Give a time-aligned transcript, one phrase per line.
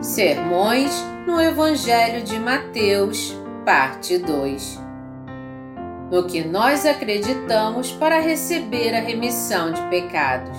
[0.00, 0.92] Sermões
[1.26, 4.80] no Evangelho de Mateus, parte 2.
[6.08, 10.56] No que nós acreditamos para receber a remissão de pecados.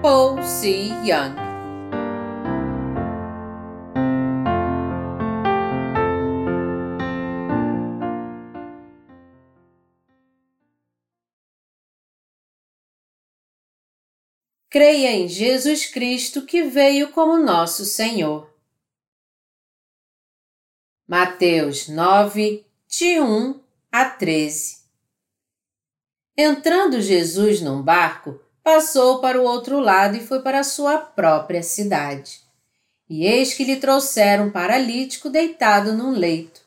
[0.00, 0.88] Paul C.
[1.04, 1.45] Young
[14.76, 18.54] creia em Jesus Cristo que veio como nosso Senhor.
[21.08, 23.58] Mateus 9, de 1
[23.90, 24.80] a 13
[26.36, 32.42] Entrando Jesus num barco, passou para o outro lado e foi para sua própria cidade.
[33.08, 36.60] E eis que lhe trouxeram um paralítico deitado num leito.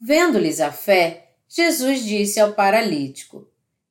[0.00, 3.46] Vendo-lhes a fé, Jesus disse ao paralítico: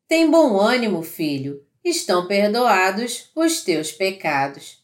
[0.10, 4.84] Tem bom ânimo, filho estão perdoados os teus pecados.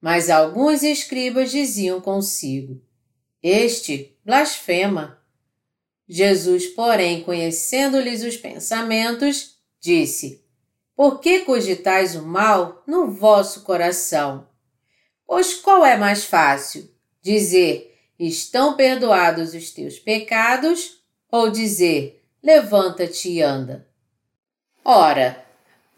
[0.00, 2.80] Mas alguns escribas diziam consigo:
[3.42, 5.18] Este blasfema.
[6.06, 10.44] Jesus, porém, conhecendo-lhes os pensamentos, disse:
[10.94, 14.46] Por que cogitais o mal no vosso coração?
[15.26, 16.88] Pois qual é mais fácil?
[17.20, 21.02] Dizer: Estão perdoados os teus pecados?
[21.30, 23.86] Ou dizer: Levanta-te e anda?
[24.84, 25.47] Ora,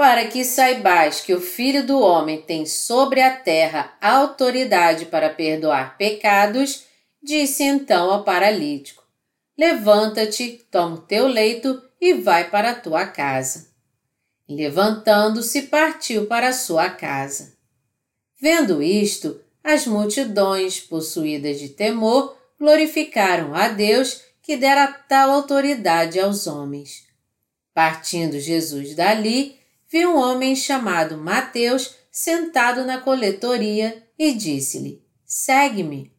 [0.01, 5.99] para que saibais que o Filho do Homem tem sobre a terra autoridade para perdoar
[5.99, 6.85] pecados,
[7.23, 9.05] disse então ao paralítico:
[9.59, 13.69] Levanta-te, toma o teu leito e vai para a tua casa.
[14.49, 17.53] Levantando-se, partiu para a sua casa.
[18.41, 26.47] Vendo isto, as multidões, possuídas de temor, glorificaram a Deus que dera tal autoridade aos
[26.47, 27.05] homens.
[27.75, 29.60] Partindo Jesus dali,
[29.91, 36.13] viu um homem chamado Mateus sentado na coletoria e disse-lhe: Segue-me.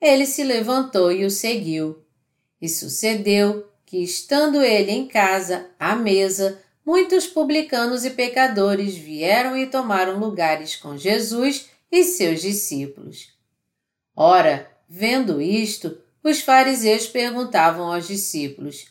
[0.00, 2.04] Ele se levantou e o seguiu.
[2.60, 9.66] E sucedeu que, estando ele em casa, à mesa, muitos publicanos e pecadores vieram e
[9.66, 13.34] tomaram lugares com Jesus e seus discípulos.
[14.14, 18.86] Ora, vendo isto, os fariseus perguntavam aos discípulos: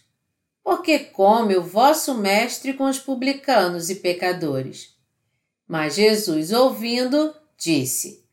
[0.69, 4.95] porque come o vosso mestre com os publicanos e pecadores.
[5.67, 8.23] Mas Jesus, ouvindo, disse: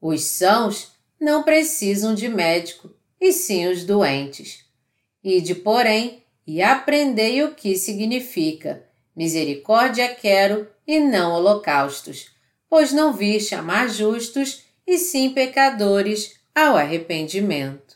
[0.00, 4.64] Os sãos não precisam de médico, e sim os doentes.
[5.22, 12.30] Ide, porém, e aprendei o que significa: misericórdia quero e não holocaustos,
[12.70, 17.91] pois não vi chamar justos, e sim pecadores ao arrependimento.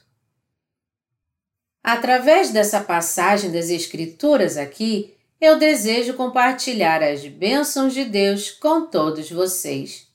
[1.87, 9.31] Através dessa passagem das Escrituras aqui, eu desejo compartilhar as bênçãos de Deus com todos
[9.31, 10.09] vocês.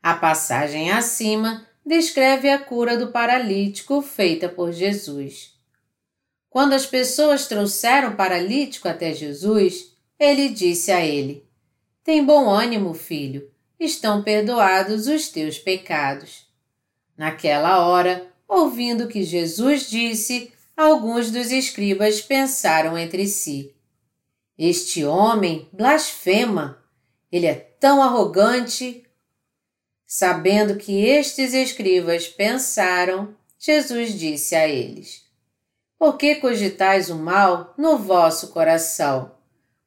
[0.00, 5.58] A passagem acima descreve a cura do paralítico feita por Jesus.
[6.48, 11.44] Quando as pessoas trouxeram o paralítico até Jesus, ele disse a ele:
[12.04, 16.46] Tem bom ânimo, filho, estão perdoados os teus pecados.
[17.16, 23.74] Naquela hora, ouvindo que Jesus disse, alguns dos escribas pensaram entre si:
[24.58, 26.82] Este homem blasfema,
[27.30, 29.04] ele é tão arrogante.
[30.06, 35.24] Sabendo que estes escribas pensaram, Jesus disse a eles:
[35.98, 39.32] Por que cogitais o mal no vosso coração?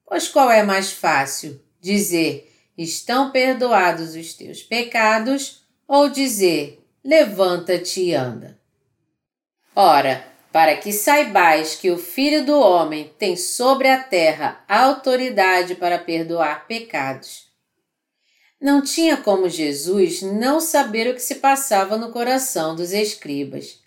[0.05, 8.13] Pois qual é mais fácil, dizer: Estão perdoados os teus pecados, ou dizer: Levanta-te e
[8.15, 8.59] anda?
[9.75, 15.99] Ora, para que saibais que o Filho do Homem tem sobre a terra autoridade para
[15.99, 17.49] perdoar pecados.
[18.57, 23.81] Não tinha como Jesus não saber o que se passava no coração dos escribas.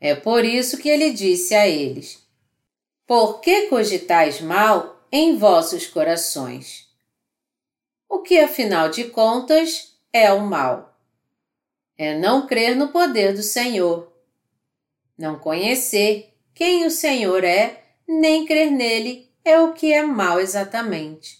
[0.00, 2.18] É por isso que ele disse a eles:
[3.06, 6.88] Por que cogitais mal em vossos corações?
[8.08, 10.92] O que, afinal de contas, é o mal?
[11.96, 14.09] É não crer no poder do Senhor
[15.20, 21.38] não conhecer quem o Senhor é, nem crer nele, é o que é mal exatamente.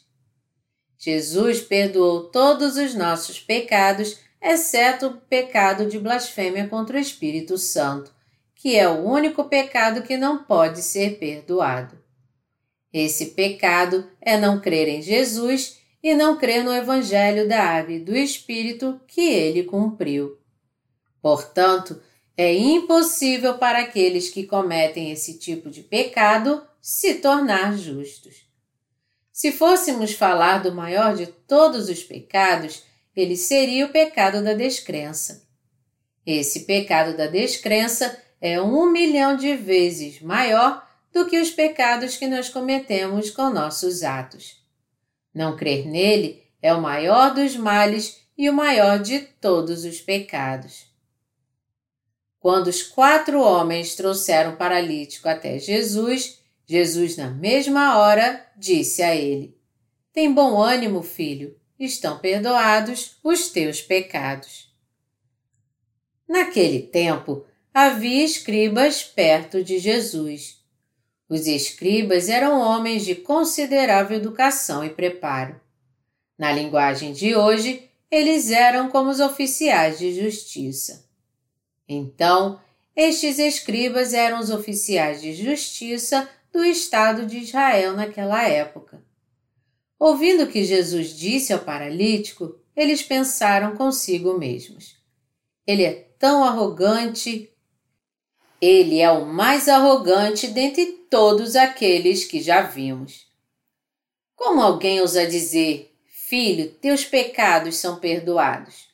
[0.98, 8.12] Jesus perdoou todos os nossos pecados, exceto o pecado de blasfêmia contra o Espírito Santo,
[8.54, 11.98] que é o único pecado que não pode ser perdoado.
[12.92, 18.14] Esse pecado é não crer em Jesus e não crer no Evangelho da Água do
[18.14, 20.38] Espírito que ele cumpriu.
[21.22, 22.00] Portanto,
[22.40, 28.48] é impossível para aqueles que cometem esse tipo de pecado se tornar justos.
[29.30, 32.82] Se fôssemos falar do maior de todos os pecados,
[33.14, 35.46] ele seria o pecado da descrença.
[36.24, 40.82] Esse pecado da descrença é um milhão de vezes maior
[41.12, 44.64] do que os pecados que nós cometemos com nossos atos.
[45.34, 50.89] Não crer nele é o maior dos males e o maior de todos os pecados.
[52.40, 59.14] Quando os quatro homens trouxeram o paralítico até Jesus, Jesus, na mesma hora, disse a
[59.14, 59.54] ele:
[60.10, 64.74] Tem bom ânimo, filho, estão perdoados os teus pecados.
[66.26, 67.44] Naquele tempo,
[67.74, 70.64] havia escribas perto de Jesus.
[71.28, 75.60] Os escribas eram homens de considerável educação e preparo.
[76.38, 81.09] Na linguagem de hoje, eles eram como os oficiais de justiça.
[81.92, 82.60] Então,
[82.94, 89.02] estes escribas eram os oficiais de justiça do Estado de Israel naquela época.
[89.98, 94.96] Ouvindo o que Jesus disse ao paralítico, eles pensaram consigo mesmos.
[95.66, 97.50] Ele é tão arrogante
[98.60, 103.26] ele é o mais arrogante dentre todos aqueles que já vimos.
[104.36, 108.89] Como alguém ousa dizer, filho, teus pecados são perdoados?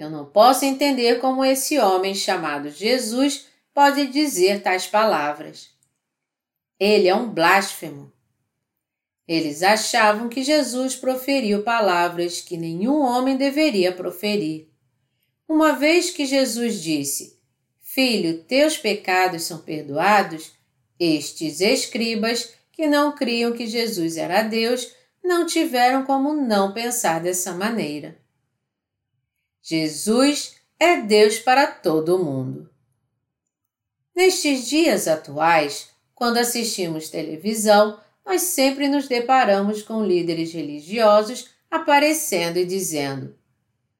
[0.00, 5.68] Eu não posso entender como esse homem chamado Jesus pode dizer tais palavras.
[6.78, 8.10] Ele é um blasfemo.
[9.28, 14.70] Eles achavam que Jesus proferiu palavras que nenhum homem deveria proferir.
[15.46, 17.38] Uma vez que Jesus disse:
[17.82, 20.52] Filho, teus pecados são perdoados,
[20.98, 27.52] estes escribas, que não criam que Jesus era Deus, não tiveram como não pensar dessa
[27.52, 28.19] maneira.
[29.62, 32.70] Jesus é Deus para todo o mundo.
[34.14, 42.64] Nestes dias atuais, quando assistimos televisão, nós sempre nos deparamos com líderes religiosos aparecendo e
[42.64, 43.34] dizendo: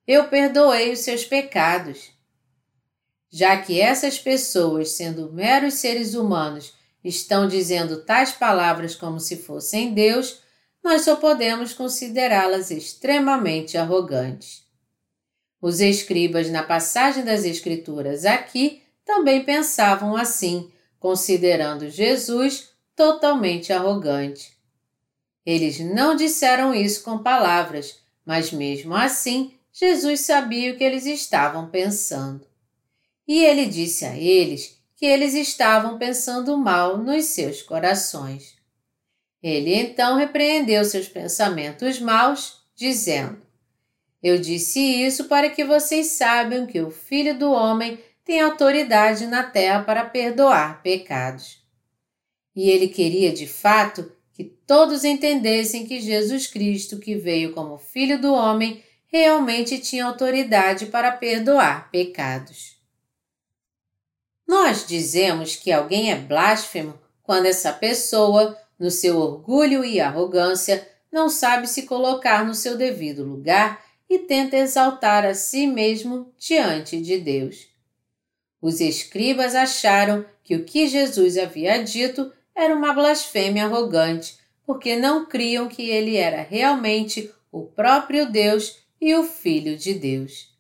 [0.07, 2.13] Eu perdoei os seus pecados
[3.31, 9.95] já que essas pessoas, sendo meros seres humanos, estão dizendo tais palavras como se fossem
[9.95, 10.41] Deus,
[10.83, 14.65] nós só podemos considerá-las extremamente arrogantes.
[15.61, 24.57] Os escribas, na passagem das Escrituras aqui, também pensavam assim, considerando Jesus totalmente arrogante.
[25.45, 31.69] Eles não disseram isso com palavras, mas mesmo assim, Jesus sabia o que eles estavam
[31.69, 32.51] pensando
[33.31, 38.57] e ele disse a eles que eles estavam pensando mal nos seus corações.
[39.41, 43.41] Ele então repreendeu seus pensamentos maus, dizendo:
[44.23, 49.43] Eu disse isso para que vocês saibam que o Filho do Homem tem autoridade na
[49.43, 51.59] terra para perdoar pecados.
[52.55, 58.21] E ele queria de fato que todos entendessem que Jesus Cristo, que veio como Filho
[58.21, 62.79] do Homem, realmente tinha autoridade para perdoar pecados.
[64.47, 71.29] Nós dizemos que alguém é blasfemo quando essa pessoa, no seu orgulho e arrogância, não
[71.29, 77.17] sabe se colocar no seu devido lugar e tenta exaltar a si mesmo diante de
[77.17, 77.69] Deus.
[78.61, 84.37] Os escribas acharam que o que Jesus havia dito era uma blasfêmia arrogante,
[84.67, 90.53] porque não criam que ele era realmente o próprio Deus e o Filho de Deus.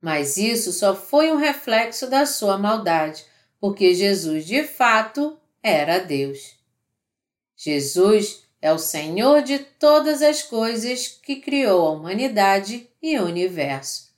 [0.00, 3.24] Mas isso só foi um reflexo da sua maldade,
[3.58, 6.54] porque Jesus de fato era Deus.
[7.56, 14.10] Jesus é o Senhor de todas as coisas que criou a humanidade e o universo.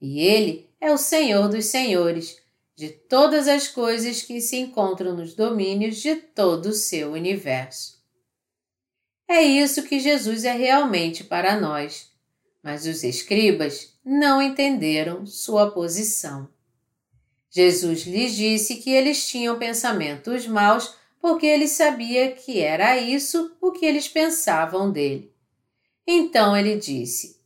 [0.00, 2.36] E Ele é o Senhor dos Senhores,
[2.76, 7.96] de todas as coisas que se encontram nos domínios de todo o seu universo.
[9.28, 12.10] É isso que Jesus é realmente para nós.
[12.62, 16.48] Mas os escribas não entenderam sua posição.
[17.50, 20.94] Jesus lhes disse que eles tinham pensamentos maus
[21.26, 25.34] porque ele sabia que era isso o que eles pensavam dele.
[26.06, 27.40] Então ele disse: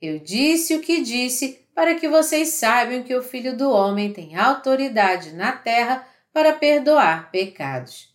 [0.00, 4.36] Eu disse o que disse para que vocês saibam que o Filho do Homem tem
[4.36, 8.14] autoridade na terra para perdoar pecados.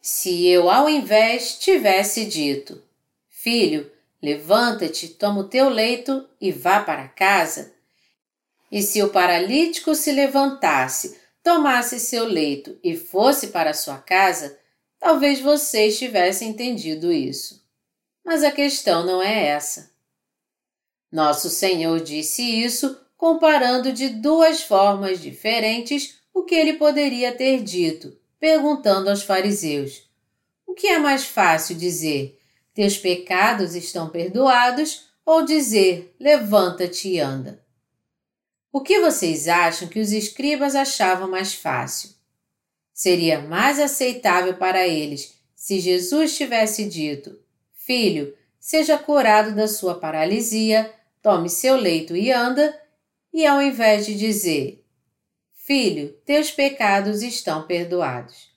[0.00, 2.80] Se eu, ao invés, tivesse dito:
[3.28, 3.90] Filho,
[4.22, 7.74] Levanta-te, toma o teu leito e vá para casa.
[8.70, 14.58] E se o paralítico se levantasse, tomasse seu leito e fosse para sua casa,
[14.98, 17.64] talvez vocês tivessem entendido isso.
[18.24, 19.90] Mas a questão não é essa.
[21.10, 28.16] Nosso Senhor disse isso comparando de duas formas diferentes o que ele poderia ter dito,
[28.38, 30.08] perguntando aos fariseus:
[30.66, 32.40] O que é mais fácil dizer?
[32.74, 37.62] teus pecados estão perdoados, ou dizer: levanta-te e anda.
[38.72, 42.10] O que vocês acham que os escribas achavam mais fácil?
[42.94, 47.36] Seria mais aceitável para eles se Jesus tivesse dito:
[47.74, 52.80] Filho, seja curado da sua paralisia, tome seu leito e anda,
[53.32, 54.84] e ao invés de dizer:
[55.52, 58.50] Filho, teus pecados estão perdoados.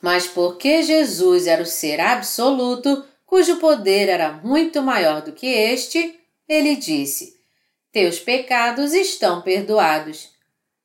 [0.00, 6.18] Mas porque Jesus era o ser absoluto, cujo poder era muito maior do que este,
[6.48, 7.37] ele disse:
[7.98, 10.30] Teus pecados estão perdoados,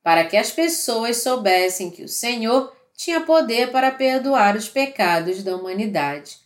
[0.02, 5.56] para que as pessoas soubessem que o Senhor tinha poder para perdoar os pecados da
[5.56, 6.40] humanidade.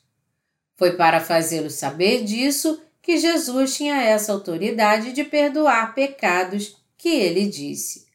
[0.76, 7.48] Foi para fazê-los saber disso que Jesus tinha essa autoridade de perdoar pecados que ele
[7.48, 8.06] disse.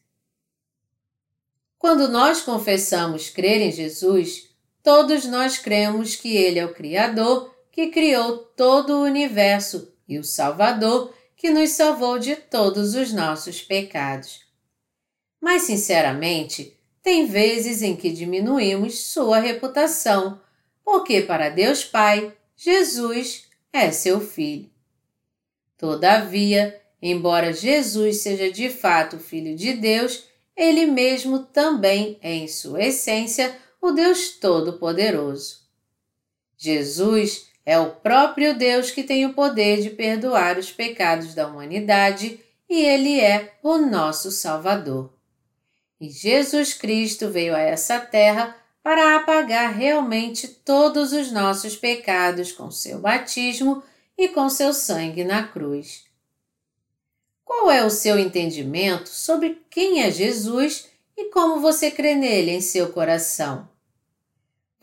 [1.79, 4.51] Quando nós confessamos crer em Jesus,
[4.83, 10.23] todos nós cremos que Ele é o Criador que criou todo o universo e o
[10.23, 11.11] Salvador
[11.43, 14.45] que nos salvou de todos os nossos pecados.
[15.41, 20.39] Mas, sinceramente, tem vezes em que diminuímos sua reputação,
[20.85, 24.69] porque para Deus Pai, Jesus é seu Filho.
[25.77, 30.23] Todavia, embora Jesus seja de fato Filho de Deus,
[30.55, 35.57] ele mesmo também é, em sua essência, o Deus Todo-Poderoso.
[36.55, 42.39] Jesus é o próprio Deus que tem o poder de perdoar os pecados da humanidade
[42.69, 45.13] e ele é o nosso Salvador.
[45.99, 52.69] E Jesus Cristo veio a essa terra para apagar realmente todos os nossos pecados com
[52.69, 53.81] seu batismo
[54.17, 56.03] e com seu sangue na cruz.
[57.45, 62.61] Qual é o seu entendimento sobre quem é Jesus e como você crê nele em
[62.61, 63.69] seu coração?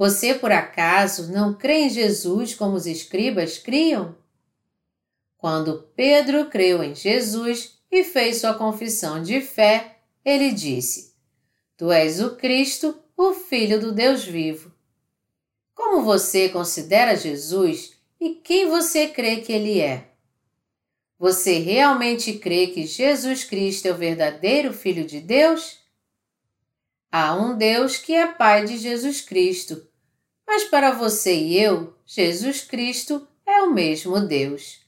[0.01, 4.17] Você, por acaso, não crê em Jesus como os escribas criam?
[5.37, 11.15] Quando Pedro creu em Jesus e fez sua confissão de fé, ele disse:
[11.77, 14.73] Tu és o Cristo, o Filho do Deus vivo.
[15.75, 20.09] Como você considera Jesus e quem você crê que ele é?
[21.19, 25.79] Você realmente crê que Jesus Cristo é o verdadeiro Filho de Deus?
[27.13, 29.90] Há um Deus que é Pai de Jesus Cristo,
[30.51, 34.81] mas para você e eu, Jesus Cristo é o mesmo Deus.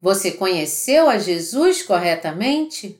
[0.00, 2.98] Você conheceu a Jesus corretamente?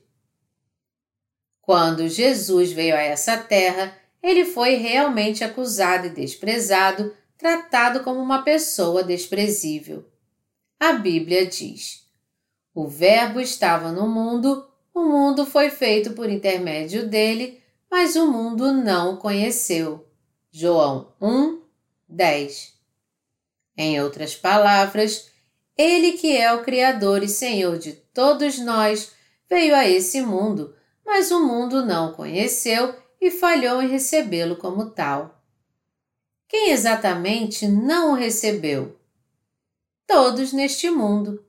[1.62, 8.42] Quando Jesus veio a essa terra, ele foi realmente acusado e desprezado, tratado como uma
[8.42, 10.04] pessoa desprezível.
[10.78, 12.06] A Bíblia diz:
[12.74, 17.63] O Verbo estava no mundo, o mundo foi feito por intermédio dele,
[17.94, 20.04] mas o mundo não o conheceu.
[20.50, 21.62] João 1,
[22.08, 22.74] 10.
[23.76, 25.30] Em outras palavras,
[25.78, 29.12] ele que é o Criador e Senhor de todos nós
[29.48, 30.74] veio a esse mundo,
[31.06, 35.40] mas o mundo não o conheceu e falhou em recebê-lo como tal.
[36.48, 38.98] Quem exatamente não o recebeu?
[40.04, 41.46] todos neste mundo.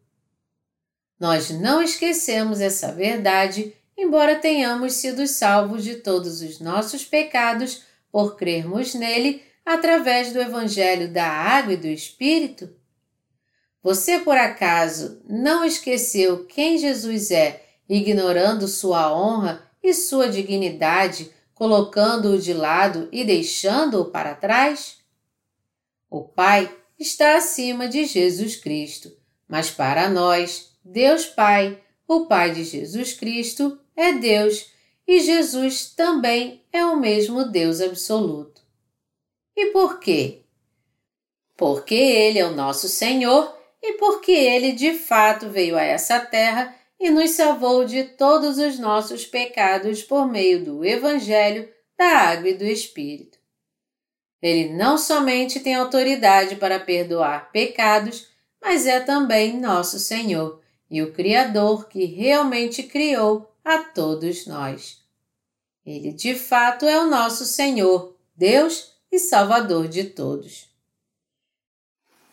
[1.19, 8.35] Nós não esquecemos essa verdade, embora tenhamos sido salvos de todos os nossos pecados por
[8.35, 12.69] crermos nele através do Evangelho da Água e do Espírito.
[13.81, 22.39] Você por acaso não esqueceu quem Jesus é, ignorando sua honra e sua dignidade, colocando-o
[22.39, 24.97] de lado e deixando-o para trás?
[26.09, 29.11] O Pai está acima de Jesus Cristo,
[29.47, 34.71] mas para nós, Deus Pai, o Pai de Jesus Cristo, é Deus
[35.07, 38.61] e Jesus também é o mesmo Deus absoluto.
[39.55, 40.41] E por quê?
[41.55, 46.75] Porque Ele é o nosso Senhor e porque Ele de fato veio a essa terra
[46.99, 52.53] e nos salvou de todos os nossos pecados por meio do Evangelho, da Água e
[52.53, 53.37] do Espírito.
[54.41, 58.27] Ele não somente tem autoridade para perdoar pecados,
[58.61, 65.03] mas é também nosso Senhor e o Criador que realmente criou a todos nós.
[65.85, 70.69] Ele de fato é o nosso Senhor, Deus e Salvador de todos.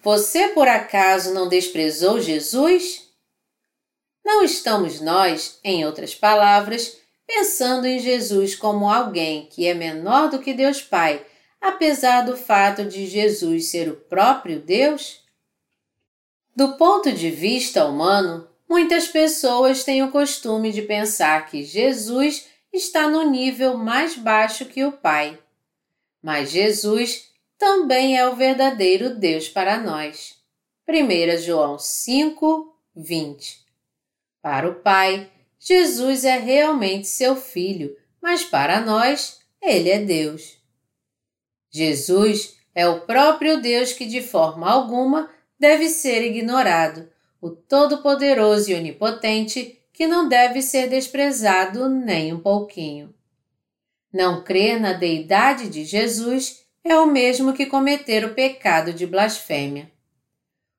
[0.02, 3.08] Você por acaso não desprezou Jesus?
[4.24, 10.38] Não estamos nós, em outras palavras, pensando em Jesus como alguém que é menor do
[10.38, 11.26] que Deus Pai
[11.62, 15.20] apesar do fato de Jesus ser o próprio Deus?
[16.54, 23.06] Do ponto de vista humano, muitas pessoas têm o costume de pensar que Jesus está
[23.06, 25.38] no nível mais baixo que o Pai.
[26.22, 30.36] Mas Jesus também é o verdadeiro Deus para nós.
[30.88, 33.62] 1 João 5, 20.
[34.40, 40.56] Para o Pai, Jesus é realmente seu Filho, mas para nós, Ele é Deus.
[41.70, 47.11] Jesus é o próprio Deus que, de forma alguma, deve ser ignorado,
[47.42, 53.12] o Todo-Poderoso e Onipotente que não deve ser desprezado nem um pouquinho.
[54.12, 59.90] Não crer na deidade de Jesus é o mesmo que cometer o pecado de blasfêmia.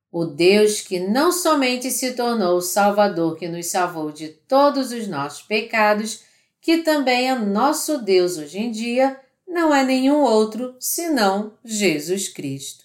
[0.09, 5.05] O Deus que não somente se tornou o Salvador que nos salvou de todos os
[5.05, 6.23] nossos pecados,
[6.61, 12.82] que também é nosso Deus hoje em dia, não é nenhum outro senão Jesus Cristo.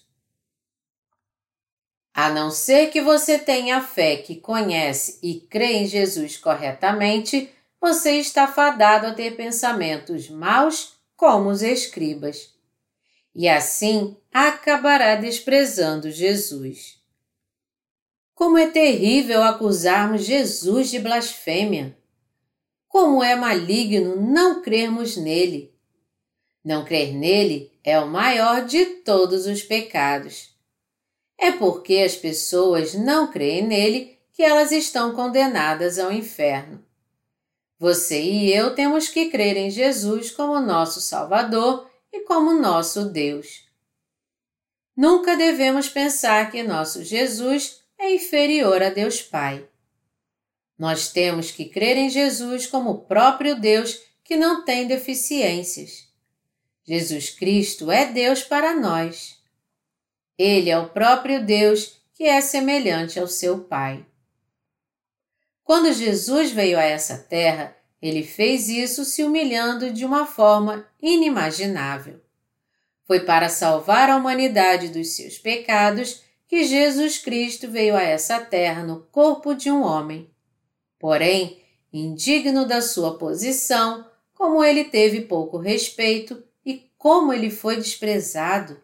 [2.21, 7.49] A não ser que você tenha fé que conhece e crê em Jesus corretamente,
[7.79, 12.53] você está fadado a ter pensamentos maus como os escribas.
[13.33, 16.99] E assim acabará desprezando Jesus.
[18.35, 21.97] Como é terrível acusarmos Jesus de blasfêmia!
[22.89, 25.73] Como é maligno não crermos nele!
[26.65, 30.48] Não crer nele é o maior de todos os pecados.
[31.39, 36.83] É porque as pessoas não creem nele que elas estão condenadas ao inferno.
[37.79, 43.65] Você e eu temos que crer em Jesus como nosso Salvador e como nosso Deus.
[44.95, 49.65] Nunca devemos pensar que nosso Jesus é inferior a Deus Pai.
[50.77, 56.09] Nós temos que crer em Jesus como o próprio Deus que não tem deficiências.
[56.83, 59.38] Jesus Cristo é Deus para nós.
[60.39, 64.05] Ele é o próprio Deus que é semelhante ao seu Pai.
[65.65, 72.21] Quando Jesus veio a essa terra, ele fez isso se humilhando de uma forma inimaginável.
[73.05, 78.81] Foi para salvar a humanidade dos seus pecados que Jesus Cristo veio a essa terra
[78.81, 80.31] no corpo de um homem.
[80.97, 81.61] Porém,
[81.91, 88.81] indigno da sua posição, como ele teve pouco respeito e como ele foi desprezado.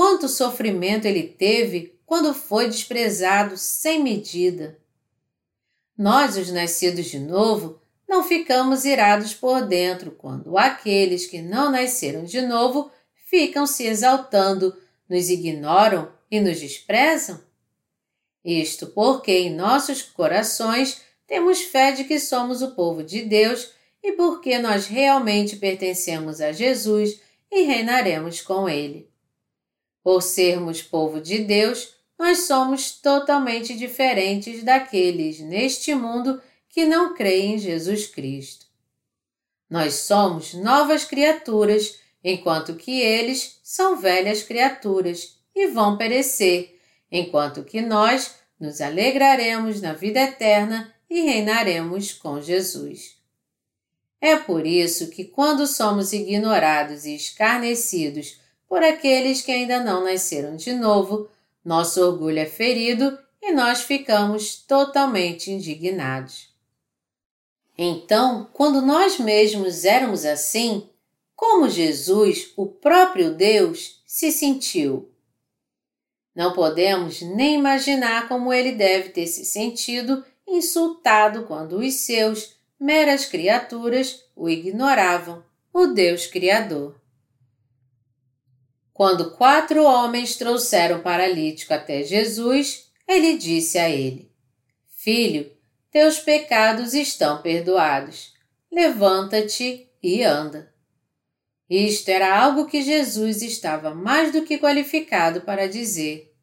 [0.00, 4.78] Quanto sofrimento ele teve quando foi desprezado sem medida.
[5.94, 12.24] Nós, os nascidos de novo, não ficamos irados por dentro quando aqueles que não nasceram
[12.24, 12.90] de novo
[13.26, 14.74] ficam se exaltando,
[15.06, 17.38] nos ignoram e nos desprezam?
[18.42, 23.70] Isto porque em nossos corações temos fé de que somos o povo de Deus
[24.02, 27.20] e porque nós realmente pertencemos a Jesus
[27.52, 29.09] e reinaremos com Ele.
[30.10, 37.54] Por sermos povo de Deus, nós somos totalmente diferentes daqueles neste mundo que não creem
[37.54, 38.66] em Jesus Cristo.
[39.70, 46.76] Nós somos novas criaturas, enquanto que eles são velhas criaturas e vão perecer,
[47.08, 53.16] enquanto que nós nos alegraremos na vida eterna e reinaremos com Jesus.
[54.20, 58.39] É por isso que, quando somos ignorados e escarnecidos
[58.70, 61.28] por aqueles que ainda não nasceram de novo,
[61.64, 66.54] nosso orgulho é ferido e nós ficamos totalmente indignados.
[67.76, 70.88] Então, quando nós mesmos éramos assim,
[71.34, 75.10] como Jesus, o próprio Deus, se sentiu?
[76.32, 83.24] Não podemos nem imaginar como ele deve ter se sentido insultado quando os seus, meras
[83.24, 86.99] criaturas, o ignoravam, o Deus Criador.
[89.00, 94.30] Quando quatro homens trouxeram o paralítico até Jesus, ele disse a ele:
[94.94, 95.50] Filho,
[95.90, 98.34] teus pecados estão perdoados.
[98.70, 100.70] Levanta-te e anda.
[101.66, 106.34] Isto era algo que Jesus estava mais do que qualificado para dizer.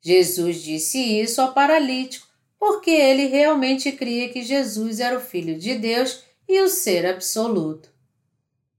[0.00, 2.26] Jesus disse isso ao paralítico
[2.58, 7.95] porque ele realmente cria que Jesus era o Filho de Deus e o ser absoluto.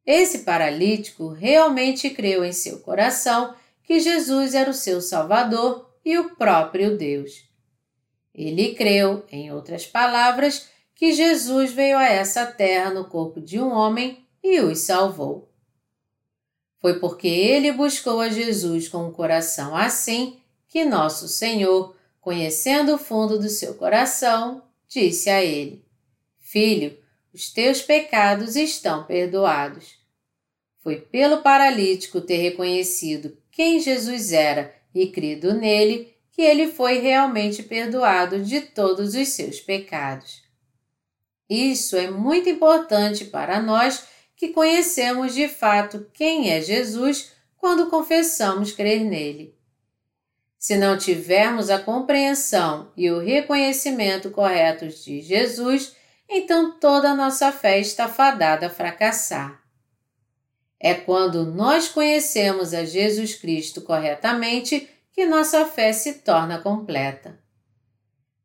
[0.08, 6.34] Esse paralítico realmente creu em seu coração que Jesus era o seu Salvador e o
[6.36, 7.44] próprio Deus.
[8.34, 13.70] Ele creu, em outras palavras, que Jesus veio a essa terra no corpo de um
[13.70, 15.52] homem e os salvou.
[16.80, 20.40] Foi porque ele buscou a Jesus com um coração assim
[20.70, 25.84] que nosso Senhor, conhecendo o fundo do seu coração, disse a ele:
[26.40, 26.98] Filho,
[27.34, 29.97] os teus pecados estão perdoados.
[30.88, 37.62] Foi pelo paralítico ter reconhecido quem Jesus era e crido nele que ele foi realmente
[37.62, 40.44] perdoado de todos os seus pecados.
[41.50, 48.72] Isso é muito importante para nós que conhecemos de fato quem é Jesus quando confessamos
[48.72, 49.54] crer nele.
[50.58, 55.98] Se não tivermos a compreensão e o reconhecimento corretos de Jesus,
[56.30, 59.67] então toda a nossa fé está fadada a fracassar.
[60.80, 67.40] É quando nós conhecemos a Jesus Cristo corretamente que nossa fé se torna completa.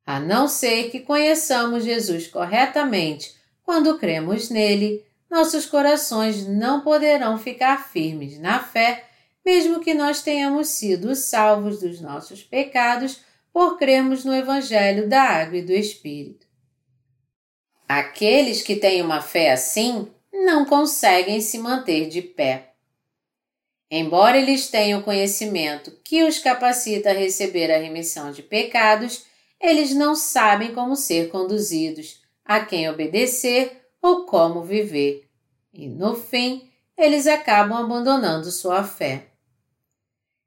[0.07, 7.89] A não ser que conheçamos Jesus corretamente quando cremos nele, nossos corações não poderão ficar
[7.89, 9.05] firmes na fé,
[9.45, 13.21] mesmo que nós tenhamos sido salvos dos nossos pecados
[13.53, 16.47] por crermos no Evangelho da Água e do Espírito.
[17.89, 22.73] Aqueles que têm uma fé assim não conseguem se manter de pé.
[23.91, 29.27] Embora eles tenham conhecimento que os capacita a receber a remissão de pecados,
[29.61, 35.29] eles não sabem como ser conduzidos, a quem obedecer ou como viver.
[35.75, 39.27] E, no fim, eles acabam abandonando sua fé.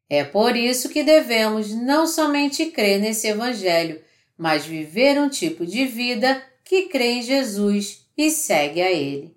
[0.10, 4.04] É por isso que devemos não somente crer nesse Evangelho,
[4.38, 9.35] mas viver um tipo de vida que crê em Jesus e segue a Ele.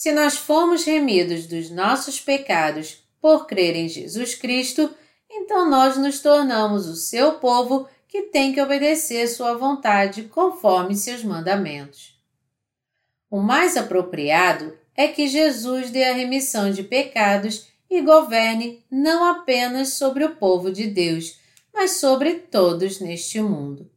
[0.00, 4.88] Se nós formos remidos dos nossos pecados por crer em Jesus Cristo,
[5.30, 11.22] então nós nos tornamos o seu povo que tem que obedecer sua vontade conforme seus
[11.22, 12.18] mandamentos.
[13.30, 19.92] O mais apropriado é que Jesus dê a remissão de pecados e governe não apenas
[19.92, 21.38] sobre o povo de Deus,
[21.74, 23.90] mas sobre todos neste mundo.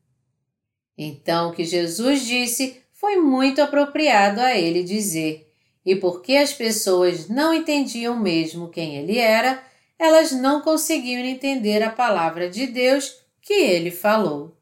[0.97, 5.52] Então, o que Jesus disse foi muito apropriado a ele dizer:
[5.85, 9.63] e porque as pessoas não entendiam mesmo quem ele era,
[9.99, 14.57] elas não conseguiam entender a palavra de Deus que ele falou.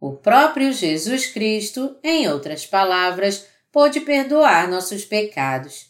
[0.00, 5.88] O próprio Jesus Cristo, em outras palavras, pôde perdoar nossos pecados.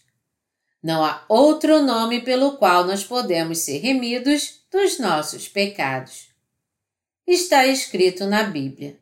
[0.83, 6.29] Não há outro nome pelo qual nós podemos ser remidos dos nossos pecados.
[7.27, 8.99] Está escrito na Bíblia.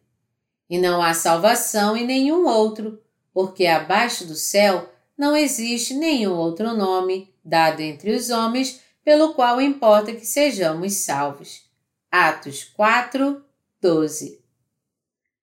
[0.68, 3.00] E não há salvação em nenhum outro,
[3.36, 9.60] porque abaixo do céu não existe nenhum outro nome dado entre os homens pelo qual
[9.60, 11.64] importa que sejamos salvos.
[12.10, 13.44] Atos 4,
[13.78, 14.40] 12.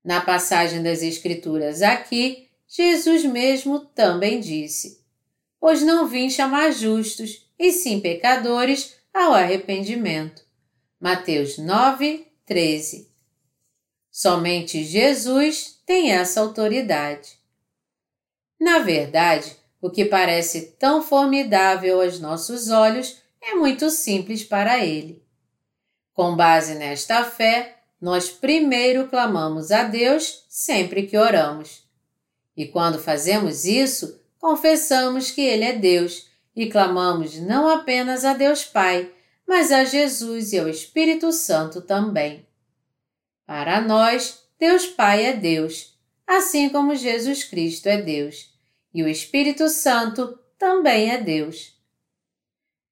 [0.04, 5.00] Na passagem das Escrituras aqui, Jesus mesmo também disse:
[5.60, 10.44] Pois não vim chamar justos, e sim pecadores ao arrependimento.
[11.00, 13.08] Mateus 9, 13.
[14.10, 17.43] Somente Jesus tem essa autoridade.
[18.64, 25.22] Na verdade, o que parece tão formidável aos nossos olhos é muito simples para ele.
[26.14, 31.84] Com base nesta fé, nós primeiro clamamos a Deus sempre que oramos.
[32.56, 38.64] E quando fazemos isso, confessamos que Ele é Deus e clamamos não apenas a Deus
[38.64, 39.12] Pai,
[39.46, 42.48] mas a Jesus e ao Espírito Santo também.
[43.46, 48.53] Para nós, Deus Pai é Deus, assim como Jesus Cristo é Deus
[48.94, 51.74] e o Espírito Santo também é Deus.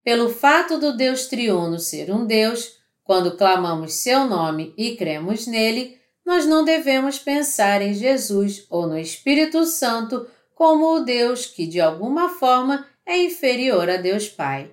[0.04, 6.00] Pelo fato do Deus triuno ser um Deus, quando clamamos seu nome e cremos nele,
[6.26, 11.80] nós não devemos pensar em Jesus ou no Espírito Santo como o Deus que, de
[11.80, 14.72] alguma forma, é inferior a Deus Pai.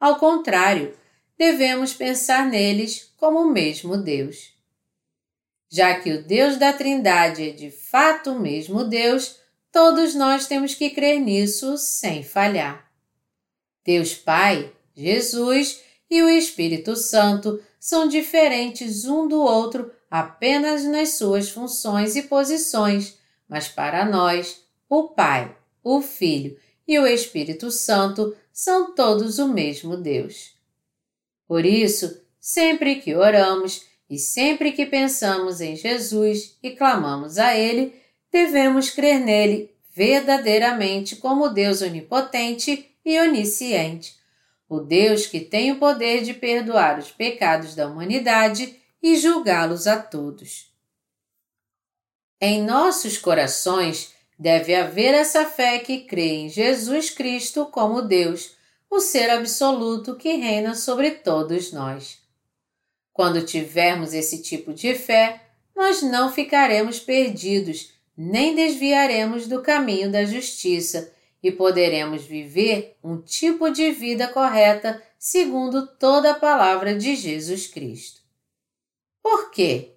[0.00, 0.94] Ao contrário,
[1.38, 4.52] devemos pensar neles como o mesmo Deus.
[5.70, 9.41] Já que o Deus da Trindade é de fato o mesmo Deus,
[9.72, 12.92] Todos nós temos que crer nisso sem falhar.
[13.82, 15.80] Deus Pai, Jesus
[16.10, 23.18] e o Espírito Santo são diferentes um do outro apenas nas suas funções e posições,
[23.48, 26.54] mas para nós, o Pai, o Filho
[26.86, 30.54] e o Espírito Santo são todos o mesmo Deus.
[31.48, 38.01] Por isso, sempre que oramos e sempre que pensamos em Jesus e clamamos a Ele,
[38.32, 44.16] devemos crer nele verdadeiramente como Deus onipotente e onisciente,
[44.68, 50.00] o Deus que tem o poder de perdoar os pecados da humanidade e julgá-los a
[50.00, 50.72] todos.
[52.40, 58.56] Em nossos corações deve haver essa fé que crê em Jesus Cristo como Deus,
[58.90, 62.18] o ser absoluto que reina sobre todos nós.
[63.12, 65.40] Quando tivermos esse tipo de fé,
[65.76, 73.70] nós não ficaremos perdidos nem desviaremos do caminho da justiça e poderemos viver um tipo
[73.70, 78.20] de vida correta segundo toda a palavra de Jesus Cristo.
[79.22, 79.94] Por quê?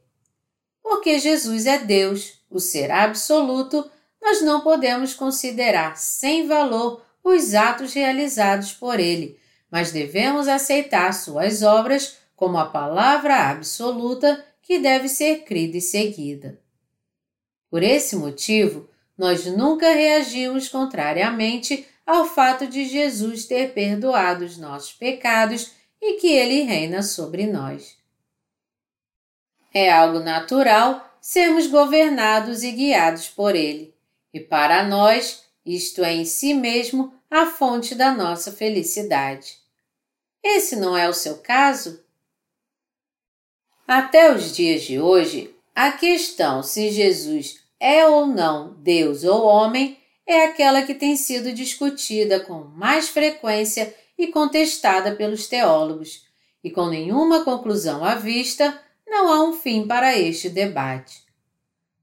[0.82, 3.90] Porque Jesus é Deus, o ser absoluto,
[4.22, 11.64] nós não podemos considerar sem valor os atos realizados por ele, mas devemos aceitar suas
[11.64, 16.60] obras como a palavra absoluta que deve ser crida e seguida.
[17.76, 24.94] Por esse motivo, nós nunca reagimos contrariamente ao fato de Jesus ter perdoado os nossos
[24.94, 27.98] pecados e que ele reina sobre nós.
[29.74, 33.94] É algo natural sermos governados e guiados por ele,
[34.34, 39.58] e para nós, isto é em si mesmo a fonte da nossa felicidade.
[40.42, 42.02] Esse não é o seu caso?
[43.86, 49.98] Até os dias de hoje, a questão se Jesus é ou não Deus ou homem
[50.26, 56.26] é aquela que tem sido discutida com mais frequência e contestada pelos teólogos,
[56.64, 61.24] e com nenhuma conclusão à vista, não há um fim para este debate.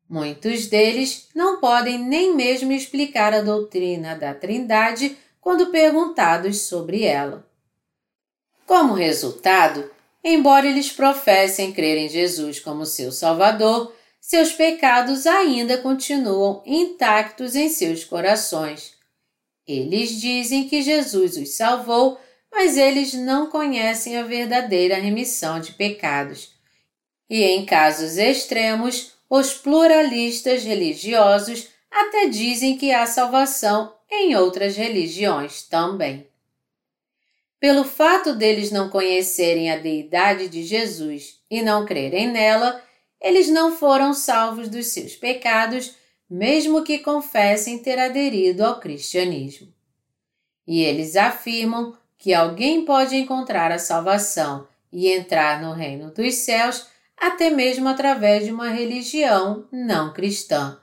[0.09, 7.49] Muitos deles não podem nem mesmo explicar a doutrina da Trindade quando perguntados sobre ela.
[8.67, 9.91] Como resultado,
[10.23, 13.93] embora eles professem crer em Jesus como seu Salvador,
[14.33, 18.95] seus pecados ainda continuam intactos em seus corações.
[19.69, 22.19] Eles dizem que Jesus os salvou,
[22.51, 26.55] mas eles não conhecem a verdadeira remissão de pecados.
[27.29, 35.63] E em casos extremos, os pluralistas religiosos até dizem que há salvação em outras religiões
[35.65, 36.27] também.
[37.61, 42.83] Pelo fato deles não conhecerem a deidade de Jesus e não crerem nela,
[43.23, 45.95] eles não foram salvos dos seus pecados,
[46.29, 49.69] mesmo que confessem ter aderido ao cristianismo.
[50.67, 56.87] E eles afirmam que alguém pode encontrar a salvação e entrar no reino dos céus
[57.17, 60.81] até mesmo através de uma religião não cristã,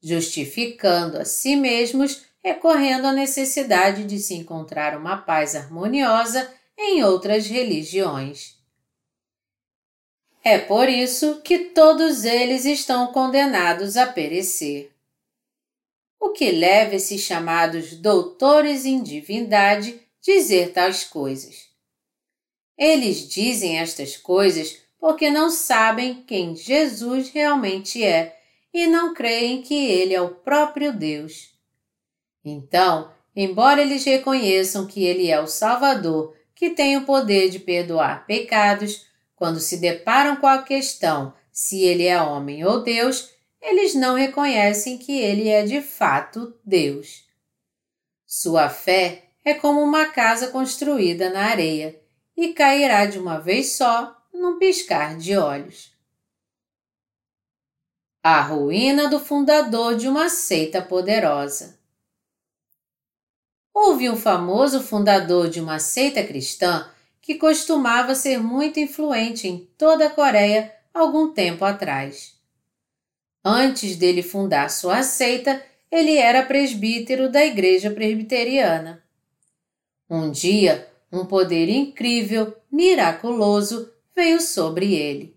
[0.00, 7.46] justificando a si mesmos recorrendo à necessidade de se encontrar uma paz harmoniosa em outras
[7.46, 8.61] religiões.
[10.44, 14.90] É por isso que todos eles estão condenados a perecer.
[16.18, 21.68] O que leva esses chamados doutores em divindade dizer tais coisas?
[22.76, 28.36] Eles dizem estas coisas porque não sabem quem Jesus realmente é
[28.74, 31.50] e não creem que ele é o próprio Deus.
[32.44, 38.26] Então, embora eles reconheçam que ele é o Salvador que tem o poder de perdoar
[38.26, 39.06] pecados,
[39.42, 44.96] quando se deparam com a questão se ele é homem ou Deus, eles não reconhecem
[44.96, 47.24] que ele é de fato Deus.
[48.24, 52.00] Sua fé é como uma casa construída na areia
[52.36, 55.92] e cairá de uma vez só num piscar de olhos.
[58.22, 61.80] A ruína do fundador de uma seita poderosa.
[63.74, 66.88] Houve um famoso fundador de uma seita cristã
[67.22, 72.34] que costumava ser muito influente em toda a Coreia algum tempo atrás.
[73.44, 79.02] Antes dele fundar sua seita, ele era presbítero da Igreja Presbiteriana.
[80.10, 85.36] Um dia, um poder incrível, miraculoso, veio sobre ele.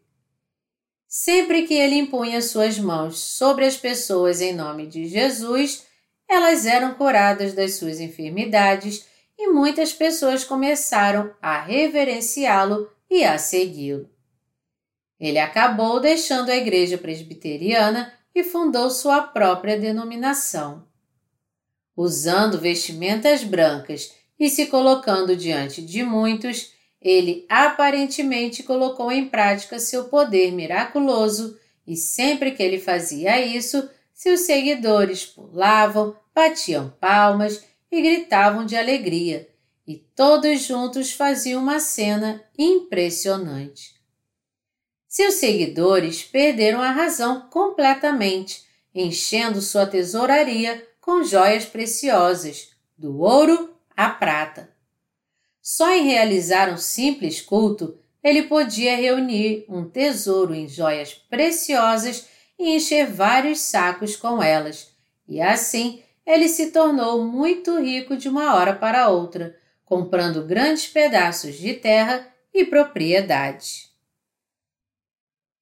[1.08, 5.86] Sempre que ele impunha suas mãos sobre as pessoas em nome de Jesus,
[6.28, 9.06] elas eram curadas das suas enfermidades
[9.38, 14.10] e muitas pessoas começaram a reverenciá-lo e a segui-lo.
[15.20, 20.86] Ele acabou deixando a igreja presbiteriana e fundou sua própria denominação.
[21.96, 30.06] Usando vestimentas brancas e se colocando diante de muitos, ele aparentemente colocou em prática seu
[30.06, 37.64] poder miraculoso e sempre que ele fazia isso, seus seguidores pulavam, batiam palmas
[37.96, 39.50] e gritavam de alegria,
[39.88, 43.96] e todos juntos faziam uma cena impressionante.
[45.08, 54.10] Seus seguidores perderam a razão completamente, enchendo sua tesouraria com joias preciosas, do ouro à
[54.10, 54.70] prata.
[55.62, 62.28] Só em realizar um simples culto ele podia reunir um tesouro em joias preciosas
[62.60, 64.92] e encher vários sacos com elas,
[65.26, 71.56] e assim ele se tornou muito rico de uma hora para outra, comprando grandes pedaços
[71.56, 73.94] de terra e propriedades.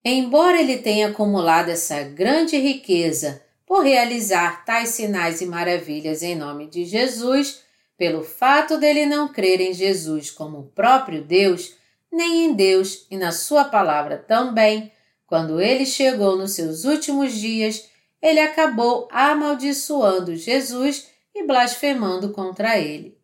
[0.05, 6.67] Embora ele tenha acumulado essa grande riqueza por realizar tais sinais e maravilhas em nome
[6.67, 7.63] de Jesus,
[7.97, 11.75] pelo fato dele não crer em Jesus como o próprio Deus,
[12.11, 14.91] nem em Deus e na Sua palavra também,
[15.25, 17.89] quando ele chegou nos seus últimos dias,
[18.23, 23.17] ele acabou amaldiçoando Jesus e blasfemando contra ele.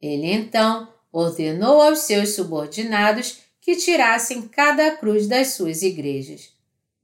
[0.00, 6.54] Ele então ordenou aos seus subordinados que tirassem cada cruz das suas igrejas.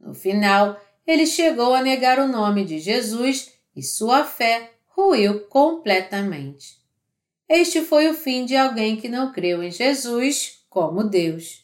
[0.00, 6.78] No final, ele chegou a negar o nome de Jesus e sua fé ruiu completamente.
[7.46, 11.61] Este foi o fim de alguém que não creu em Jesus como Deus.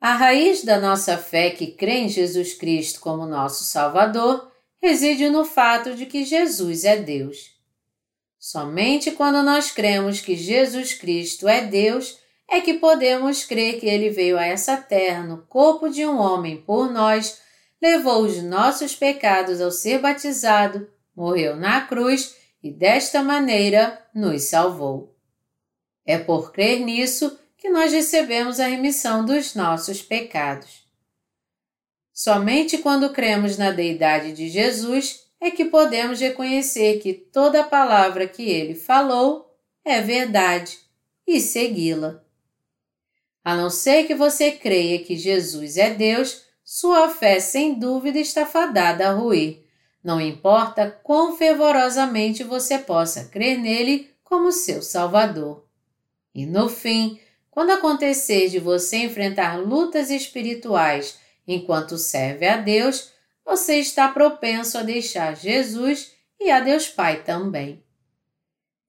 [0.00, 5.44] A raiz da nossa fé que crê em Jesus Cristo como nosso Salvador reside no
[5.44, 7.56] fato de que Jesus é Deus.
[8.38, 14.10] Somente quando nós cremos que Jesus Cristo é Deus é que podemos crer que ele
[14.10, 17.40] veio a essa terra no corpo de um homem por nós,
[17.82, 25.16] levou os nossos pecados ao ser batizado, morreu na cruz e desta maneira nos salvou.
[26.04, 30.86] É por crer nisso que nós recebemos a remissão dos nossos pecados.
[32.12, 38.48] Somente quando cremos na deidade de Jesus é que podemos reconhecer que toda palavra que
[38.48, 40.78] ele falou é verdade
[41.26, 42.22] e segui-la.
[43.44, 48.44] A não ser que você creia que Jesus é Deus, sua fé sem dúvida está
[48.44, 49.64] fadada a ruir,
[50.02, 55.64] não importa quão fervorosamente você possa crer nele como seu Salvador.
[56.34, 57.20] E no fim,
[57.56, 64.82] quando acontecer de você enfrentar lutas espirituais enquanto serve a Deus, você está propenso a
[64.82, 67.82] deixar Jesus e a Deus Pai também.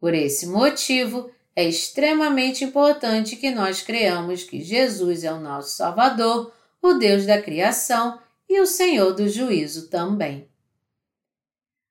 [0.01, 6.53] Por esse motivo, é extremamente importante que nós creamos que Jesus é o nosso Salvador,
[6.82, 10.45] o Deus da criação e o Senhor do juízo também.